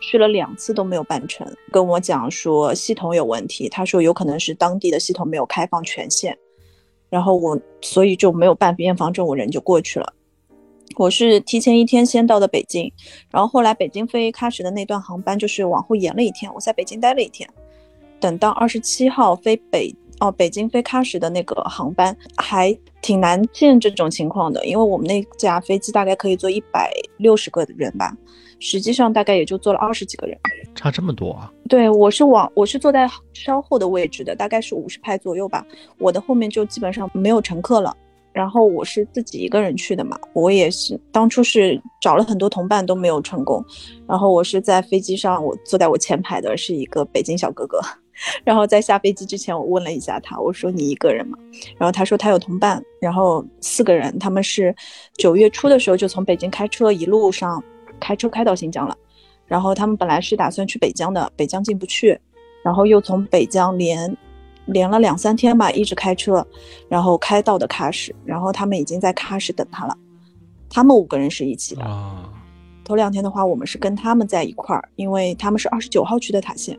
[0.00, 6.38] 去了两次都没有办成，跟我讲说系统有问题，他说有可能是当地的系统没有开放权限。
[7.10, 10.14] 然后我所以就没有办边防证，我人就过去了。
[10.96, 12.90] 我是提前一天先到的北京，
[13.30, 17.48] 然后后来北京飞喀什的那段航班就是往后延了一天，我在北京待了一天。
[18.18, 28.14] 等到二十七号飞北哦北京飞喀什的那个航班，还挺难见这种情况的，因为我们那架飞机大概可以坐一百六十个人吧。
[28.60, 30.38] 实际上大概也就坐了二十几个人，
[30.74, 31.50] 差这么多啊？
[31.68, 35.66] 对，我是往我是坐在稍后的位置的，大概是五十排左右吧。
[35.98, 37.96] 我的后面就基本上没有乘客了。
[38.32, 43.64] 然后我是自己一个人去的嘛，我也是当初是找了很多同伴都没有成功。
[44.06, 47.80] 然后我是在飞机上，我坐在我前排的是一个北京小哥哥。
[48.44, 51.36] 然后在下飞机之前，我问了一下他，我说你一个人吗？
[51.76, 54.72] 然后他说他有同伴，然后四个人，他们是
[55.16, 57.62] 九月初的时候就从北京开车一路上。
[58.00, 58.96] 开车开到新疆了，
[59.46, 62.18] 然后他们本来是打算去北疆的，北疆进不去，
[62.64, 64.16] 然后又从北疆连
[64.66, 66.46] 连了两三天吧，一直开车，
[66.88, 69.96] 然后开到的喀什，然后他们已经在喀什等他了。
[70.68, 71.84] 他们五个人是一起的。
[72.84, 76.78] 头两天的话，我们是跟他们在一块儿，因为他们是二十九号去的塔县，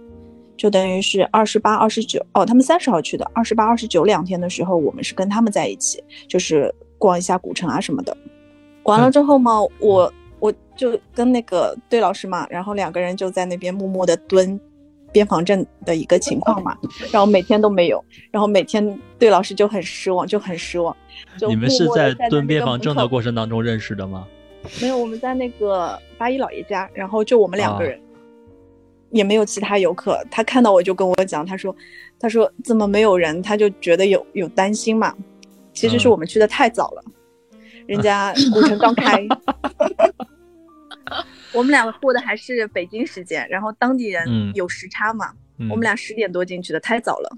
[0.55, 8.15] 就等于是二十八、二十九哦，他们三十号去的，二十八、二十九两天的时候，我们是跟他们在一起，就是逛一下古城啊什么的。
[8.84, 9.69] 完了之后嘛，我。
[9.79, 10.13] 我
[10.82, 14.60] 就跟那个对老师嘛，然后两个人就在那边默默的蹲
[15.12, 16.76] 边防证的一个情况嘛，
[17.12, 20.96] 然后每天都没有，然后每天对老师就很失望，就很失望。
[21.48, 24.26] 你们是在蹲边防证的过程当中认识的吗？
[24.82, 28.02] 没有，我们在那个八一老爷家，然后就我们两个人，
[29.12, 30.20] 也没有其他游客。
[30.32, 31.76] 他看到我就跟我讲，他说，
[32.20, 33.39] 他说怎么没有人？
[33.44, 35.15] 他就觉得有有担心嘛。
[35.74, 37.04] 其实是我们去的太早了，
[37.86, 39.24] 人家古城刚开。
[41.54, 45.34] 我们俩过的还是北京时间，然后当地人有时差嘛，
[45.69, 47.38] 我们俩十点多进去的，太早了。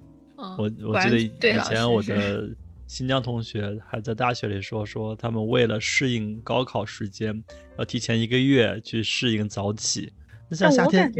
[0.57, 2.49] 我我记得以前我的
[2.85, 7.43] 新疆同学还在大学里说，说他们为了适应高考时间，
[7.77, 10.11] 要提前一个月去适应早起。
[10.49, 11.11] 那像夏天，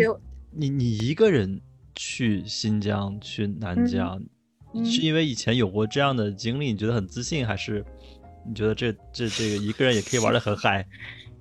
[0.52, 1.60] 你你一个人
[1.96, 4.22] 去新疆去南疆，
[4.84, 7.84] 是因为以前有过这样的经历，你觉得很自信，还是
[8.46, 10.86] 你觉得这这这个一个人也可以玩的很嗨？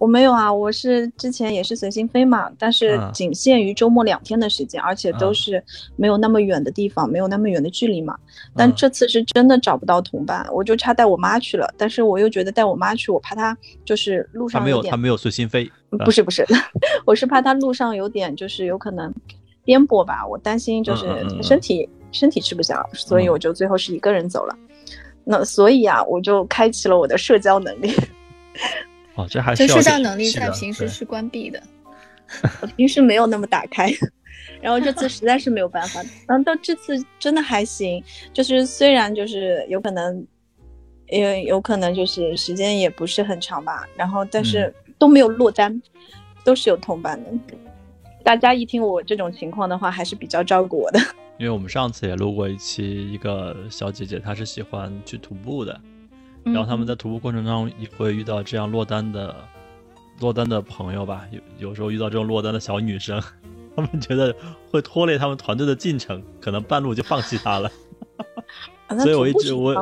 [0.02, 5.62] 我没有啊，我是之前也是随心飞嘛，但是仅限于周末两天的时间，而且都是
[5.94, 8.18] 没有那么远的地方，没有那么远的距离嘛。
[8.56, 15.70] 但这次是真的找不到同伴，我就差带我妈去了，但是我又觉得带我妈去，我怕她就是路上没有她没有随心飞，
[16.04, 16.44] 不是不是，
[17.06, 19.14] 我是怕她路上有点就是有可能
[19.64, 21.06] 颠簸吧，我担心就是
[21.44, 24.58] 身体身体吃不消，所以我就最后是一个人走了。
[25.22, 27.94] 那所以啊，我就开启了我的社交能力。
[29.14, 31.62] 哦，这还是社交能力在平时是关闭的，
[32.62, 33.90] 我平时没有那么打开，
[34.60, 36.02] 然后这次实在是没有办法。
[36.26, 40.26] 然后到这次真的还行，就是虽然就是有可能，
[41.08, 45.80] 也有可能就是时间也不是很长吧，然后但是都没有落单，
[46.42, 47.30] 都是有同伴的。
[48.24, 51.00] 大家一听我这种情况的话，还是比较照顾我的。
[51.38, 55.80] 因为我们上次也录过一期，一个小姐姐她是喜欢去徒步的，
[56.44, 59.34] 然后他们在徒步过程中也会遇到这样落单的
[60.20, 63.20] 落单的朋友吧，有有时候遇到这种落单的小女生，
[63.76, 64.34] 他们觉得
[64.70, 67.70] 会拖累他们团队的进程，可能半路就放弃她了。
[69.00, 69.74] 所以我一直我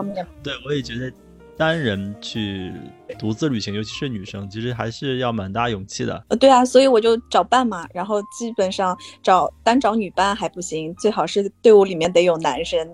[0.43, 1.13] 对我也觉得。
[1.57, 2.73] 单人去
[3.19, 6.25] 独自旅行，尤其是女生，其实还是要蛮大勇气的。
[6.29, 12.91] 呃，对啊，所以我就找伴嘛，然后基本上找单找女伴还不行，最好是队伍里面得有男生，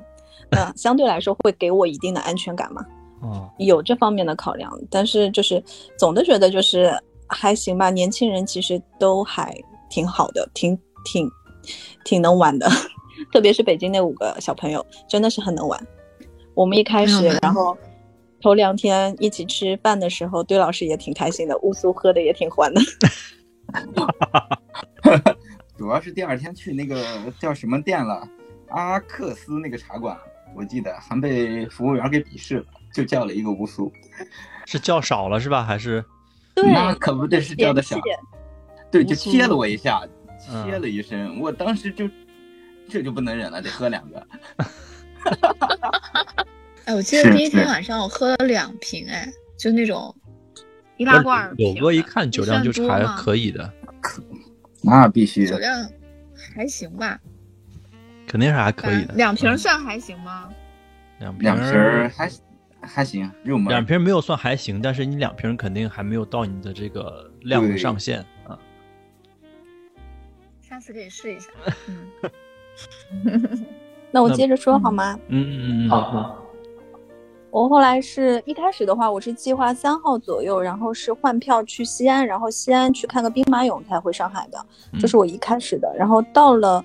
[0.51, 2.85] 嗯，相对来说会给我一定的安全感嘛。
[3.21, 5.63] 哦，有这方面的考量，但是就是
[5.99, 6.93] 总的觉得就是
[7.27, 7.91] 还行吧。
[7.91, 9.57] 年轻人其实都还
[9.89, 11.31] 挺好的，挺挺
[12.05, 12.69] 挺能玩的，
[13.33, 15.87] 特别是北京那五个小朋友，真的是很能玩。
[16.55, 17.77] 我们一开始，然后。
[18.43, 22.81] 头两天一起吃饭的时候，堆老师也挺开心的，乌苏喝的也挺欢的。
[25.77, 27.03] 主要是第二天去那个
[27.41, 28.29] 叫什么店了，
[28.69, 30.17] 阿克斯那个茶馆，
[30.55, 33.93] 我记得还被服务员给鄙视了，就叫了一个乌苏，
[34.65, 35.63] 是叫少了是吧？
[35.63, 36.03] 还是？
[36.55, 37.99] 对那可不对，是叫的少。
[38.91, 40.01] 对，就切了我一下，
[40.41, 42.09] 切了一声，我当时就
[42.89, 44.27] 这就不能忍了，得喝两个。
[46.87, 50.17] 哎，我记 得第一天晚上我喝了两瓶，哎，就那种
[50.97, 51.53] 易拉罐。
[51.59, 53.71] 有哥一看酒量就是还可以的，
[54.83, 55.87] 那必须酒量
[56.55, 57.21] 还行吧？
[58.27, 59.13] 肯定是还可以的。
[59.17, 60.49] 两瓶算还行吗？
[61.19, 61.55] 两瓶
[62.17, 62.31] 还
[62.87, 63.69] 还行，入门。
[63.69, 68.59] 两瓶没有算还行，但是你两瓶肯定还没有到你的这个量的上限啊。
[70.61, 71.49] 下次可以试一下。
[74.11, 75.19] 那我接着说好吗？
[75.29, 76.43] 嗯嗯嗯，好好。
[77.51, 84.67] 我后来是一开始的话，我是计划三号左右，然后是换票去西安，然后西安去看个兵马俑才回上海的，
[84.99, 85.91] 这是我一开始的。
[85.97, 86.85] 然后到了，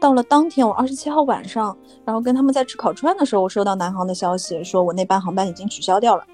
[0.00, 6.24] 到了当天我二十七号晚上，然后跟他们在吃烤串的时候，我收到南航的消息，说我那班航班已经取消掉了，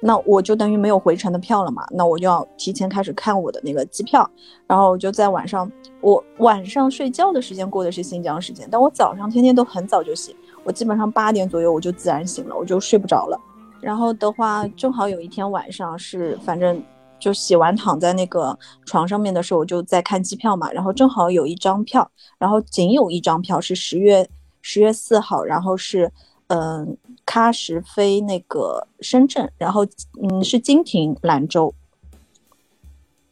[0.00, 4.28] 那我就等于没有回程的票了嘛，那我就要提前开始看我的那个机票，
[4.66, 10.34] 然后我就在晚上，我晚上睡觉的时间过的是新疆时间，但我早上天天都很早就醒。
[10.64, 13.38] 我基本上八点左右我就自然醒了，我就睡不着了。
[13.80, 16.82] 然后的话，正好有一天晚上是，反正
[17.18, 20.70] 就洗完躺在那个床上面的时候，我就在看机票嘛。
[20.72, 24.28] 然后正好有一张票，然后仅有一张票是十月
[24.62, 26.12] 十月四号，然后是
[26.48, 29.86] 嗯喀什飞那个深圳，然后
[30.22, 31.74] 嗯是经停兰州。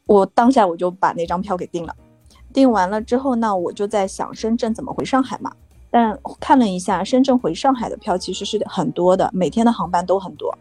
[0.07, 1.97] 我当下我就把那张票给订了，
[2.53, 5.51] 订完了之后呢，我就在想深圳怎么回上海嘛。
[5.90, 10.53] 但看了一下深圳回上海的票，其实是很多的，每天的航班都很多。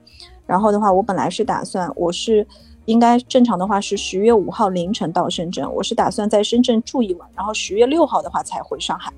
[0.46, 2.46] 然后的话，我本来是打算，我是
[2.86, 9.12] 应该正常的话是十月五号凌晨到深圳，我是打算在深圳住一晚，然后十月六号的话才回上海。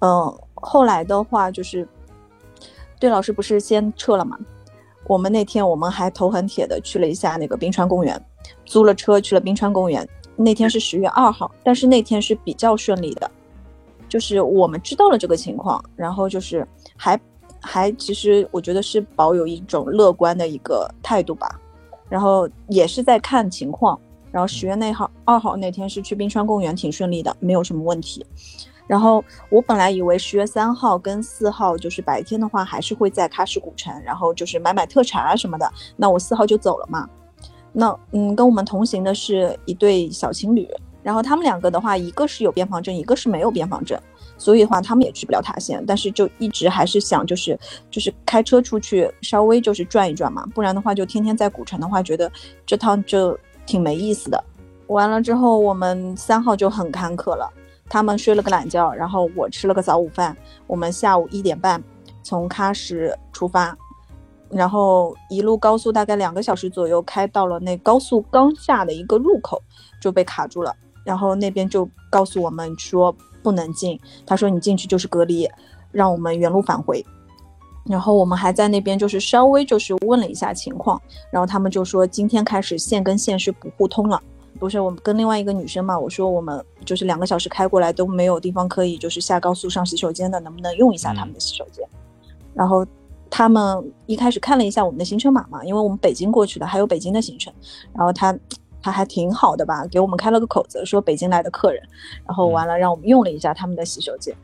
[0.00, 1.86] 嗯，后来的话就是，
[3.00, 4.38] 对老师不是先撤了吗？
[5.06, 8.22] 我们那天我们还头很铁的去了一下那个冰川公园，
[8.64, 10.06] 租了车去了冰川公园。
[10.36, 13.28] 那天是十月二号，但是那天是比较顺利的。
[14.08, 17.20] 就是我们知道了这个情况，然后就是还
[17.60, 21.60] 还其实我觉得是保有一种乐观的一个态度吧，
[22.08, 23.98] 然后也是在看情况，
[24.30, 28.24] 然后十月那号二号那天是去冰川公园，挺顺利的，没有什么问题。
[28.86, 37.08] 然后我本来以为十月三号跟四号就是白天的话还是会在喀什古城，然后就是买买特产啊什么的，那我四号就走了嘛。
[37.72, 40.68] 那嗯，跟我们同行的是一对小情侣。
[41.00, 43.98] 然后他们两个的话，一个是有边防证，一个是没有边防证，
[44.38, 45.84] 所以的话他们也去不了塔县。
[45.86, 47.58] 但是就一直还是想，就是
[47.90, 52.30] 就是开车出去稍微就是转一转嘛，不然的话就天天在古城的话，觉得
[52.64, 54.42] 这趟就挺没意思的。
[54.86, 57.52] 完了之后，我们三号就很坎坷了，
[57.90, 60.34] 他们睡了个懒觉，然后我吃了个早午饭。
[60.66, 61.82] 我们下午一点半
[62.22, 63.76] 从喀什出发，
[64.48, 69.62] 然后一路高速大概两个小时左右，开到了那高速刚下的一个入口
[70.00, 70.74] 就被卡住了。
[71.04, 75.48] 然后那边就告诉我们说不能进，他说你进去就是隔离，
[75.92, 77.04] 让我们原路返回。
[77.84, 84.22] 然后我们还在那边就是稍微就是问了一下情况，然后他们就说今天开始线跟线是不互通了。
[84.58, 91.88] 不是我们跟另外一个女生嘛，我说我们就是两个小时开过来都没有地方可以就是下高速上洗手间的，能不能用一下他们的洗手间？
[92.54, 92.84] 然后
[93.30, 97.52] 他们一开始看了一下我们的行程码嘛，因为我们北京过去的，还有北京的行程，
[97.94, 98.36] 然后他。
[98.82, 101.82] 他还挺好的吧，给我们开了个口子，说北京来的客人，
[102.26, 104.34] 然后完了让我们用了一下他们的洗手间，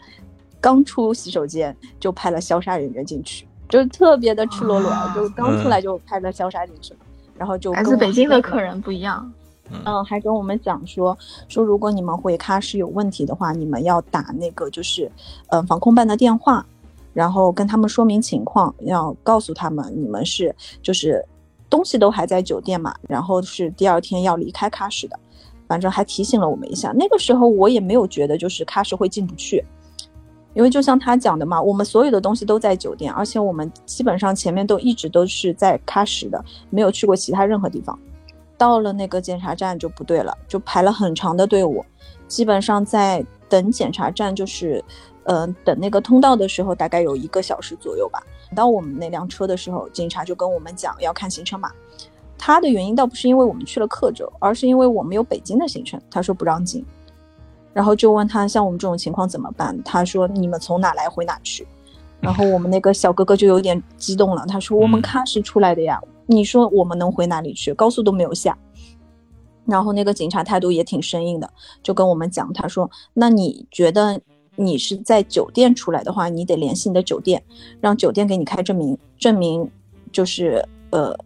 [0.61, 7.01] 刚出洗手间就派了消杀人员进去，就是特别的赤裸裸，就刚出来就派了消杀进去了，
[7.37, 9.33] 然后就来自北京的客人不一样，
[9.85, 11.17] 嗯，还跟我们讲说
[11.49, 15.11] 说，如果你们回喀什有问题的话，你们要打那个就是
[15.49, 16.65] 嗯防空办的电话，
[17.13, 21.25] 然后跟他们说明情况，要告诉他们你们是就是
[21.75, 25.19] 东西都还在酒店嘛，然后是第二天要离开喀什的，
[25.67, 26.93] 反正还提醒了我们一下。
[26.95, 29.65] 那个时候我也没有觉得就是喀什会进不去。
[30.53, 37.99] 因为就像他讲的嘛，我们所有的东西都在酒店，而且我们基本上前面都一直都是在喀什的，没有去过其他任何地方。
[38.57, 41.85] 到了那个检查站就不对了，就排了很长的队伍，
[42.29, 44.83] 基本上在等检查站，就是，
[45.25, 48.23] 呃，等那个通道的时候，大概有一个小时左右吧。
[48.55, 51.71] 到我们那辆车的时候，警察就跟我们讲要看行程码。
[52.39, 56.85] 他的原因倒不是因为我们去了克州，而是因为我们有北京的行程，他说不让进。
[57.73, 59.77] 然后就问他，像我们这种情况怎么办？
[59.83, 61.67] 他说：“你们从哪来回哪去。”
[62.21, 67.75] 然后我们那个小哥哥就有点激动了，他说：“我们喀什出来的呀，你说我们能回哪里去？
[67.75, 68.57] 高速都没有下。”
[69.67, 71.51] 然后那个警察态度也挺生硬的，
[71.83, 74.21] 就跟我们讲，他说：“那你觉得
[74.57, 77.43] 你是在酒店出来的话，你得联系你的酒店，
[77.81, 79.71] 让酒店给你开证明，证明
[80.13, 81.17] 就是呃，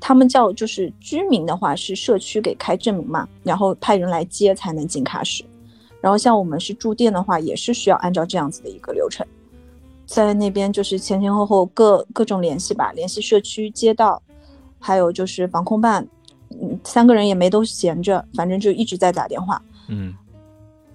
[0.00, 5.44] 他们叫就是居民的话是社区给开证明嘛，然后派人来接才能进喀什。”
[6.02, 9.26] 然后像我们是住店的话，也是需要按照这样子的一个流程，
[10.06, 14.22] 在那边就是前前后后各各种联系吧，联系社区、街道，
[14.78, 16.06] 还有就是防控办，
[16.50, 20.14] 嗯，三个人也没都闲着，反正就一直在打电话，嗯，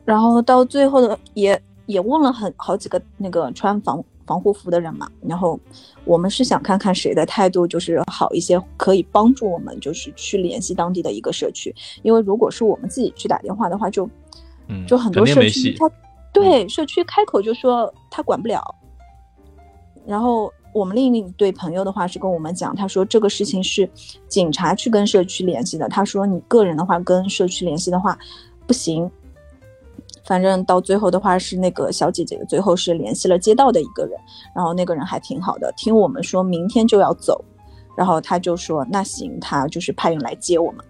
[0.05, 1.61] 然后到最后的也
[1.91, 5.59] 也问了很好几个那个穿防防护服的人嘛，然后
[6.05, 14.09] 我们是想看看谁的态度就是好一些，可以帮助我们就是去联系当地的一个社区，因为如果是我们自己去打电话的话就。
[14.87, 15.91] 就很多社区，他
[16.31, 18.63] 对社区开口就说他管不了。
[20.07, 23.89] 然后我们另一对朋友的话是跟我们讲，他说这个事情是
[24.29, 25.89] 警察去跟社区联系的。
[25.89, 28.17] 他说你个人的话跟社区联系的话
[28.65, 29.11] 不行。
[30.31, 34.17] 反正到最后的话是那个小姐姐最后是联系了街道的一个人，
[34.55, 37.43] 然后那个人还挺好的，听我们说明天就要走，
[37.97, 40.85] 然后他就说那行，他就是派人来接我们。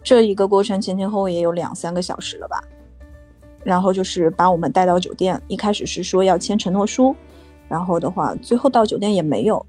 [0.00, 2.62] 这一个过程前前后后也有两三个小时了吧。
[3.64, 7.16] 然后就是把我们带到酒店，一开始是说要签承诺书，
[7.66, 9.66] 然后的话，最后到酒店也没有，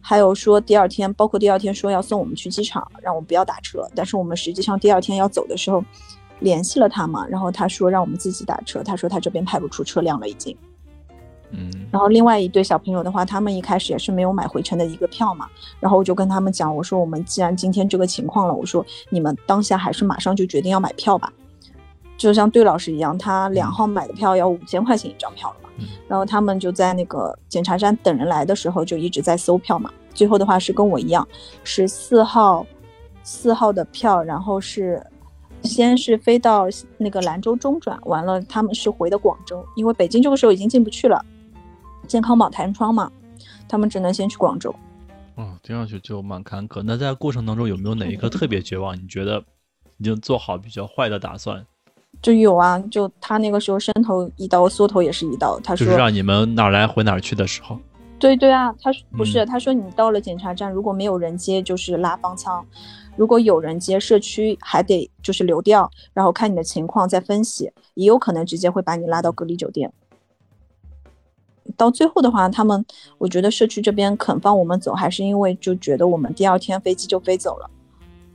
[0.00, 5.80] 还有说第二天，包括第二天说要送我们去机场，让我们不要打车，但是我们实际上第二天要走的时候，
[6.40, 10.56] 联系了他嘛，然后他说让我们自己打车，他说他这边派不出车辆了已经，
[11.50, 15.48] 嗯，然后另外一对小朋友的话，他们一开始也是没有买回程的一个票嘛，
[15.80, 21.32] 然后我就跟他们讲，我说我们既然今天这个情况了，我说你们当下还是马上就决定要买票吧。
[22.18, 25.68] 就像对老师一样，他两号买的票要五千块钱一张票了嘛，
[26.08, 29.90] 然后他们就在那个检查站等人来的时候就一直在搜票嘛。
[30.14, 31.28] 最后的话是跟我一样，
[31.62, 32.66] 是四号，
[33.22, 35.04] 四号的票，然后是
[35.62, 36.66] 先是飞到
[36.98, 41.24] 那个兰州中转，完了他们是回的广州，因为北京这个时候已经进不去了，
[42.06, 43.10] 健康宝弹窗嘛，
[43.68, 44.74] 他们只能先去广州。
[45.34, 46.82] 哦，听上去就蛮坎坷。
[46.84, 48.96] 那在过程当中有没有哪一刻特别绝望？
[48.96, 49.42] 你觉得
[49.98, 51.64] 已经做好比较坏的打算？
[52.22, 55.60] 就有啊，就他那个时候伸头一刀，缩头也是一刀。
[55.60, 57.78] 他说就是让你们哪来回哪去的时候。
[58.18, 62.64] 对对啊，他不是他说你到了检查站，如果没有人接，就是拉方舱；
[63.16, 69.92] 如果有人接，社区还得就是留调，然后看你的情况再分析，也有可能直接会把你拉到隔离酒店。
[71.76, 72.84] 到最后的话，他们
[73.18, 77.70] 我觉得社区这边肯放我们走，还是因为就觉得我们第二天飞机就飞走了，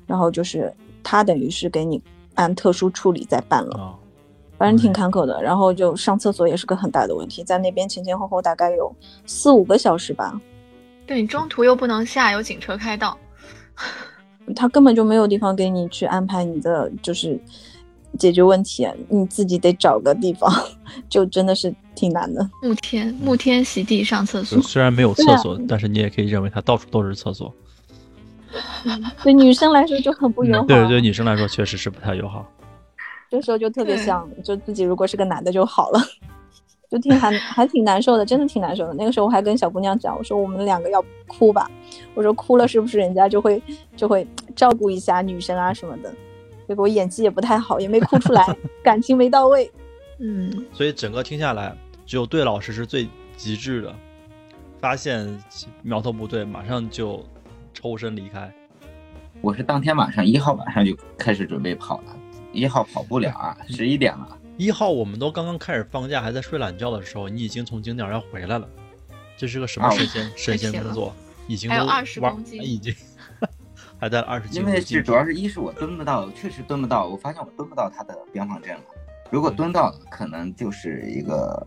[0.05, 2.01] 然后就是他等于是给你。
[2.35, 3.99] 按特殊处理再办了，
[4.57, 5.43] 反正挺坎坷的。
[5.43, 8.89] 然后就上厕所也是个很大的问题，在那边前前后后大概有
[9.25, 10.39] 四五个小时吧。
[11.05, 13.17] 对你中途又不能下，有警车开道，
[14.53, 17.39] 他根本就没有地方给你去安排你的就是
[18.17, 20.51] 解决问题，你自己得找个地方，
[21.09, 22.49] 就真的是挺难的。
[22.61, 27.53] 沐天沐天席地上厕所，虽然没有厕所，但是你也可以认为它到处都是厕所。
[29.23, 30.65] 对女生来说就很不友好。
[30.65, 32.45] 对对，女生来说确实是不太友好。
[33.29, 36.01] 这时候就特别想，就自己如果是个男的就好了，
[36.91, 38.93] 就挺还 还挺难受的，真的挺难受的。
[38.93, 41.71] 那个时候我还跟小姑娘讲，我说我们两个要哭吧，
[42.13, 43.59] 我说哭了是不是人家就会
[43.95, 46.13] 就会照顾一下女生啊什么的？
[46.67, 48.45] 结果我演技也不太好，也没哭出来，
[48.83, 49.71] 感情没到位。
[50.19, 51.75] 嗯，所以整个听下来，
[52.05, 53.95] 只有对老师是最极致的，
[54.79, 55.41] 发现
[55.81, 57.23] 苗头不对，马上就。
[57.73, 58.53] 抽身离开，
[59.41, 62.15] 我是当天晚上一号晚上就开始准备跑了，
[62.51, 64.37] 一号跑不了啊，十一点了。
[64.61, 68.69] 一号我们都刚刚开始放假，还在睡懒觉的时候，你已经从景点要回来了，
[69.35, 71.15] 这是个什么神仙 神仙工作？
[71.47, 72.93] 已经还有二十公斤，已经
[73.99, 74.61] 还带了二十斤。
[74.61, 78.81] 因为是主要是一是我蹲不到，确实蹲不到，我发现我蹲不到他的边防阵了。
[79.31, 81.65] 如果蹲到了，可能就是一个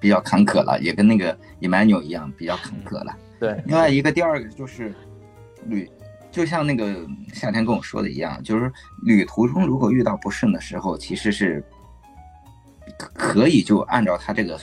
[0.00, 3.14] 比较坎坷了，也跟那个 Emmanuel 一样比较坎坷了。
[3.38, 4.94] 对，另外一个第二个就是
[5.66, 5.86] 旅，
[6.30, 8.72] 就像那个夏天跟我说的一样，就是
[9.02, 11.62] 旅途中如果遇到不顺的时候，其实是
[13.12, 14.58] 可以就按照他这个，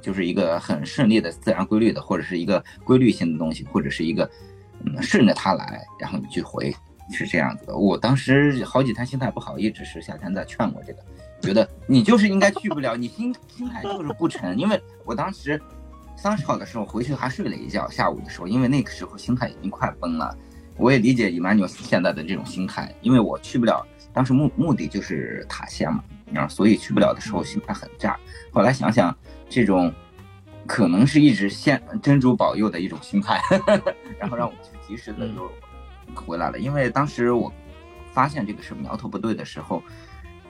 [0.00, 4.28] 就是一个很顺利的自然规律的，或者是一个规律性的东西，或者是一个
[4.84, 6.74] 嗯顺着它来，然后你去回，
[7.10, 7.76] 是这样子的。
[7.76, 10.98] 我当时好几天心态不好，一直是夏天在劝我这个，
[11.40, 15.60] 觉得你就是应该去不了，你心心态就是不沉，因为我当时。
[16.16, 20.34] 三十号的时候回去还睡了一觉，下午的时候，因为那个时候心态已经快崩了。
[20.76, 26.04] 我也理解伊曼纽现在的这种心态，因为我去不了，当时目目的就是塔仙嘛，
[26.36, 28.18] 啊，所以去不了的时候心态很炸。
[28.52, 29.16] 后来想想，
[29.48, 29.92] 这种
[30.66, 33.40] 可能是一直先真主保佑的一种心态，
[34.18, 35.50] 然后让我去及时的就
[36.14, 36.58] 回来了。
[36.58, 37.52] 因为当时我
[38.12, 39.82] 发现这个是苗头不对的时候，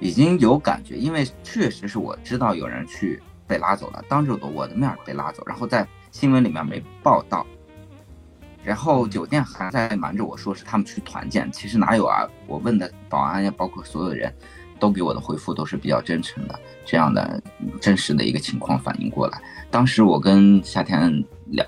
[0.01, 3.23] 已经有感觉，因为确实是我知道有人去。
[3.47, 7.47] 被拉走了，当着我的面被拉走，然后在新闻里面没报道，
[8.63, 12.27] 然后酒店还在瞒着我说是他们去团建，其实哪有啊？
[12.47, 14.35] 我问的保安呀，包括所有的人
[14.79, 17.43] 都给我的回复都是比较真诚的，这样的
[17.81, 19.41] 真实的一个情况反映过来。
[19.71, 21.65] 当时我跟夏天聊，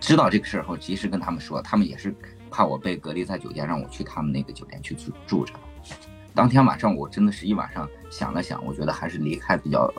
[0.00, 2.14] 知道这个事儿后，及时跟他们说，他们也是
[2.50, 5.54] 怕我被隔离在酒店，让我去他们那个酒店去住住着。
[6.34, 9.92] 当天晚上我真的是一晚上想了想，我觉得还是离开比较。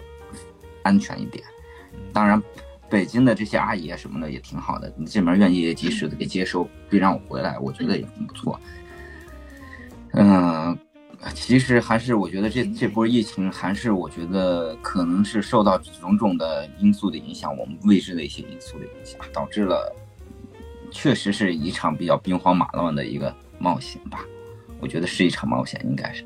[0.84, 1.44] 安全一点，
[2.12, 2.42] 当然，
[2.89, 8.60] 北京的这些阿姨什么的也挺好的，你这边愿意及时的给接收，并让我回来，我觉得也挺不错。
[10.14, 10.76] 嗯，
[11.34, 19.95] 其实还是我觉得这这波疫情还是我觉得可能是受到种种的因素的影响，我们未知的一些因素的影响，导致了
[20.91, 24.26] 确实是一场比较兵荒马乱的一个冒险吧。
[24.80, 26.26] 我觉得是一场冒险，应该是，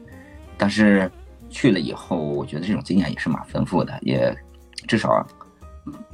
[0.58, 1.12] 但是。
[1.48, 4.36] 去了以后，我觉得这种经验也是蛮丰富的，也
[4.88, 5.26] 至少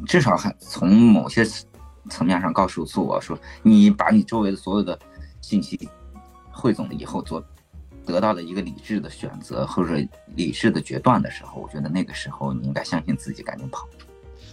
[0.06, 1.44] 至少还从某些
[2.10, 5.00] 层面上告诉我说，你把你周围的所有的
[5.40, 5.90] 信息
[6.52, 7.44] 汇总了以后，做
[8.06, 9.96] 得到了一个理智的选择或者
[10.36, 13.88] 理智的决断的时候，我觉得那个时候你应该相信自己，赶紧跑。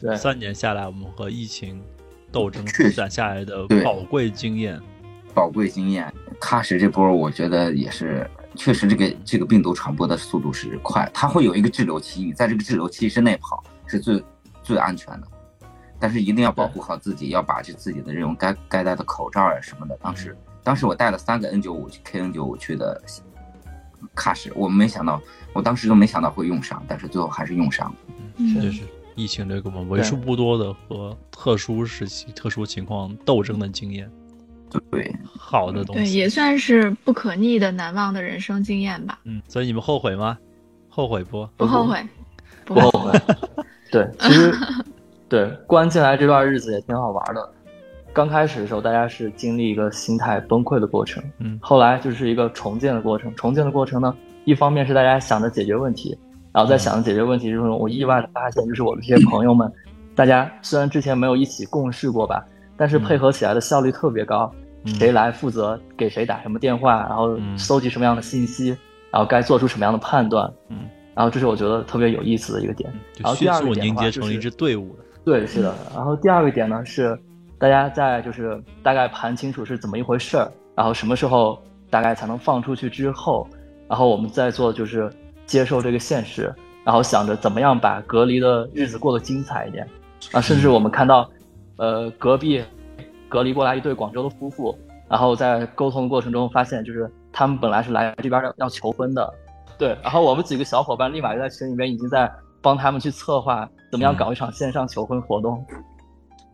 [0.01, 1.82] 对，三年下来，我们和疫情
[2.30, 4.80] 斗争积攒下来的宝贵经验，
[5.34, 8.28] 宝贵经验，喀什这波，我觉得也是。
[8.57, 14.24] 确实，这个这个病毒传播的速度是快，它会有一个滞留期，你在这个滞留期之内跑是最
[14.64, 15.28] 最安全的。
[16.01, 19.96] 但是一定要保护好自己，要把这自己的这种该该戴的口罩啊什么的。
[20.03, 23.01] 当时当时我带了三个 N95 KN95 去的
[24.14, 25.20] 喀什，我没想到，
[25.53, 27.96] 我当时都没想到会用上，但是最后还是用上了。
[28.61, 28.82] 这是
[29.14, 34.11] 疫情这个我们为数不多的和特殊时期、特殊情况斗争的经验。
[34.90, 39.18] 对，好的东西，对，也算是不可逆的、难忘的人生经验吧。
[39.24, 40.36] 嗯，所以你们后悔吗？
[40.88, 41.49] 后悔不？
[41.57, 42.07] 不后悔，
[42.64, 43.18] 不后悔。
[43.90, 44.55] 对，其实
[45.28, 47.53] 对关进来这段日子也挺好玩的。
[48.18, 53.32] 刚开始的时候，大家是经历一个心态崩溃的过程，嗯，后来就是一个重建的过程。
[53.36, 54.12] 重建的过程呢，
[54.44, 56.18] 一方面是大家想着解决问题，
[56.52, 59.72] 然后在想着解决问题之中，我意外的发现，就是我的这些朋友们，
[60.16, 62.44] 大家虽然之前没有一起共事过吧。
[62.76, 64.52] 但是配合起来的效率特别高，
[64.84, 68.76] 谁来负责给谁打什么电话，然后搜集什么样的信息，
[69.12, 72.92] 然后该做出什么样的判断，嗯，然后这是我觉得特别有意思的一个点。
[73.18, 75.72] 然后第二个点的话，就是一支队伍，对，是的。
[75.94, 77.16] 然后第二个点呢是，
[77.59, 83.46] 大家在就是大概盘清楚是怎么一回事儿，然后什么时候大概才能放出去之后，
[83.88, 85.11] 然后我们再做就是
[85.46, 86.54] 接受这个现实，
[86.84, 89.88] 然后想着怎么样把隔离的日子过得精彩一点，
[90.32, 91.28] 啊，甚至我们看到。
[91.80, 92.61] 呃，隔壁
[93.28, 94.76] 隔离过来一对广州的夫妇，
[95.09, 99.32] 然后在沟通的过程中发现，就是他们本来是来这边要要求婚的，
[99.78, 102.28] 对，然后我们几个小伙伴立马就在群里面已经在
[102.61, 105.64] 帮他们去策划怎么样搞一场线上求婚活动。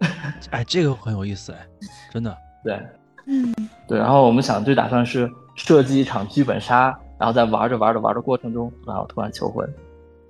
[0.50, 1.66] 哎，这个很有意思哎，
[2.12, 2.36] 真的。
[2.62, 2.80] 对，
[3.26, 3.54] 嗯，
[3.86, 9.66] 对，然后我们想就打算是设计一场剧本杀，然后在玩着玩着玩的过程中，然后突然求婚，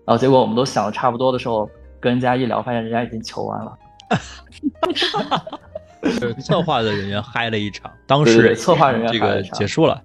[0.04, 1.68] 然后结果我们都想的差不多的时候，
[2.00, 3.78] 跟人家一聊，发现人家已经求完了。
[6.40, 10.00] 策划的人员嗨了一场，当时策划人员这个结束了。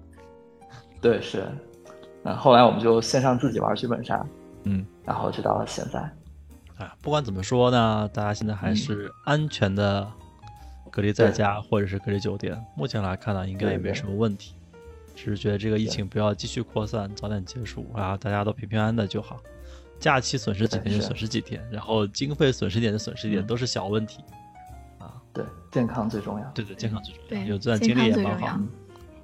[1.00, 1.44] 对，是。
[2.24, 4.24] 嗯，后来我们就线上自己玩剧本杀，
[4.64, 6.10] 嗯，然后就到了现在。
[6.80, 10.10] 啊，不管怎么说呢，大家现在还是安全的
[10.90, 12.58] 隔离在家或者是隔离酒店。
[12.74, 14.54] 目前来看呢，应该也没什么问题。
[15.14, 19.38] 只是觉得这个疫情不要继续扩散，早点结束啊，大家都平平安安的就好。
[19.98, 24.24] 假期损失几天就损失几天，然后经费损失点就损失一点，都是小问题，
[24.98, 26.50] 啊，对，健康最重要。
[26.52, 27.44] 对对，健康最重要。
[27.44, 28.56] 有这段经历也蛮好。
[28.56, 28.68] 嗯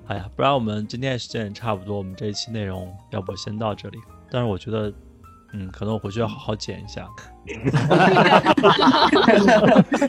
[0.09, 3.99] 哎呀，不然我们今天时间也差不多，我们这一期内容要不先到这里。
[4.31, 4.93] 但是我觉得，
[5.59, 7.09] 嗯，可能我回去要好好剪一下。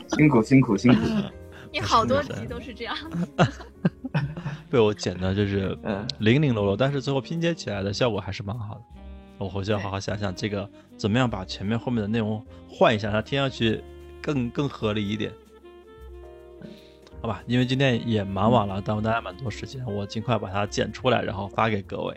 [0.08, 1.00] 辛苦辛苦辛苦！
[1.72, 2.94] 你好多集都是这样，
[4.70, 5.76] 被我剪的就是
[6.18, 8.80] 零零落落，但是最后拼接起来的效果还是蛮好的。
[9.38, 10.68] 我回去要好好想想这个
[10.98, 13.82] 怎么样把前面后面的内容换一下，它听上去
[14.20, 15.32] 更更合理一点。
[17.22, 22.14] 好吧，因为今天也蛮晚了，耽误大家蛮多时间，我尽快把它剪出来，然后发给各位，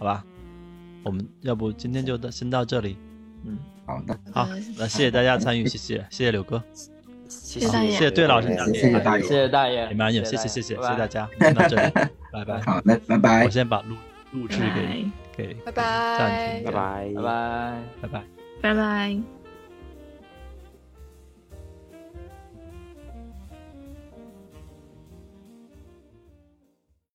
[0.00, 0.24] 好吧？
[1.02, 2.96] 我们要不今天就到先到这里，
[3.44, 4.48] 嗯，好的，好，
[4.78, 6.62] 那谢谢大家参与，谢谢，谢谢柳哥，
[7.28, 11.92] 谢谢大爷，谢谢对老师，谢谢大爷，谢谢大爷，你们谢谢谢谢谢谢大家，先到这里，
[12.32, 13.96] 拜拜，好，那拜拜，我先把录
[14.32, 18.22] 录制给给拜拜，拜拜，拜拜，拜拜，
[18.62, 19.41] 拜拜。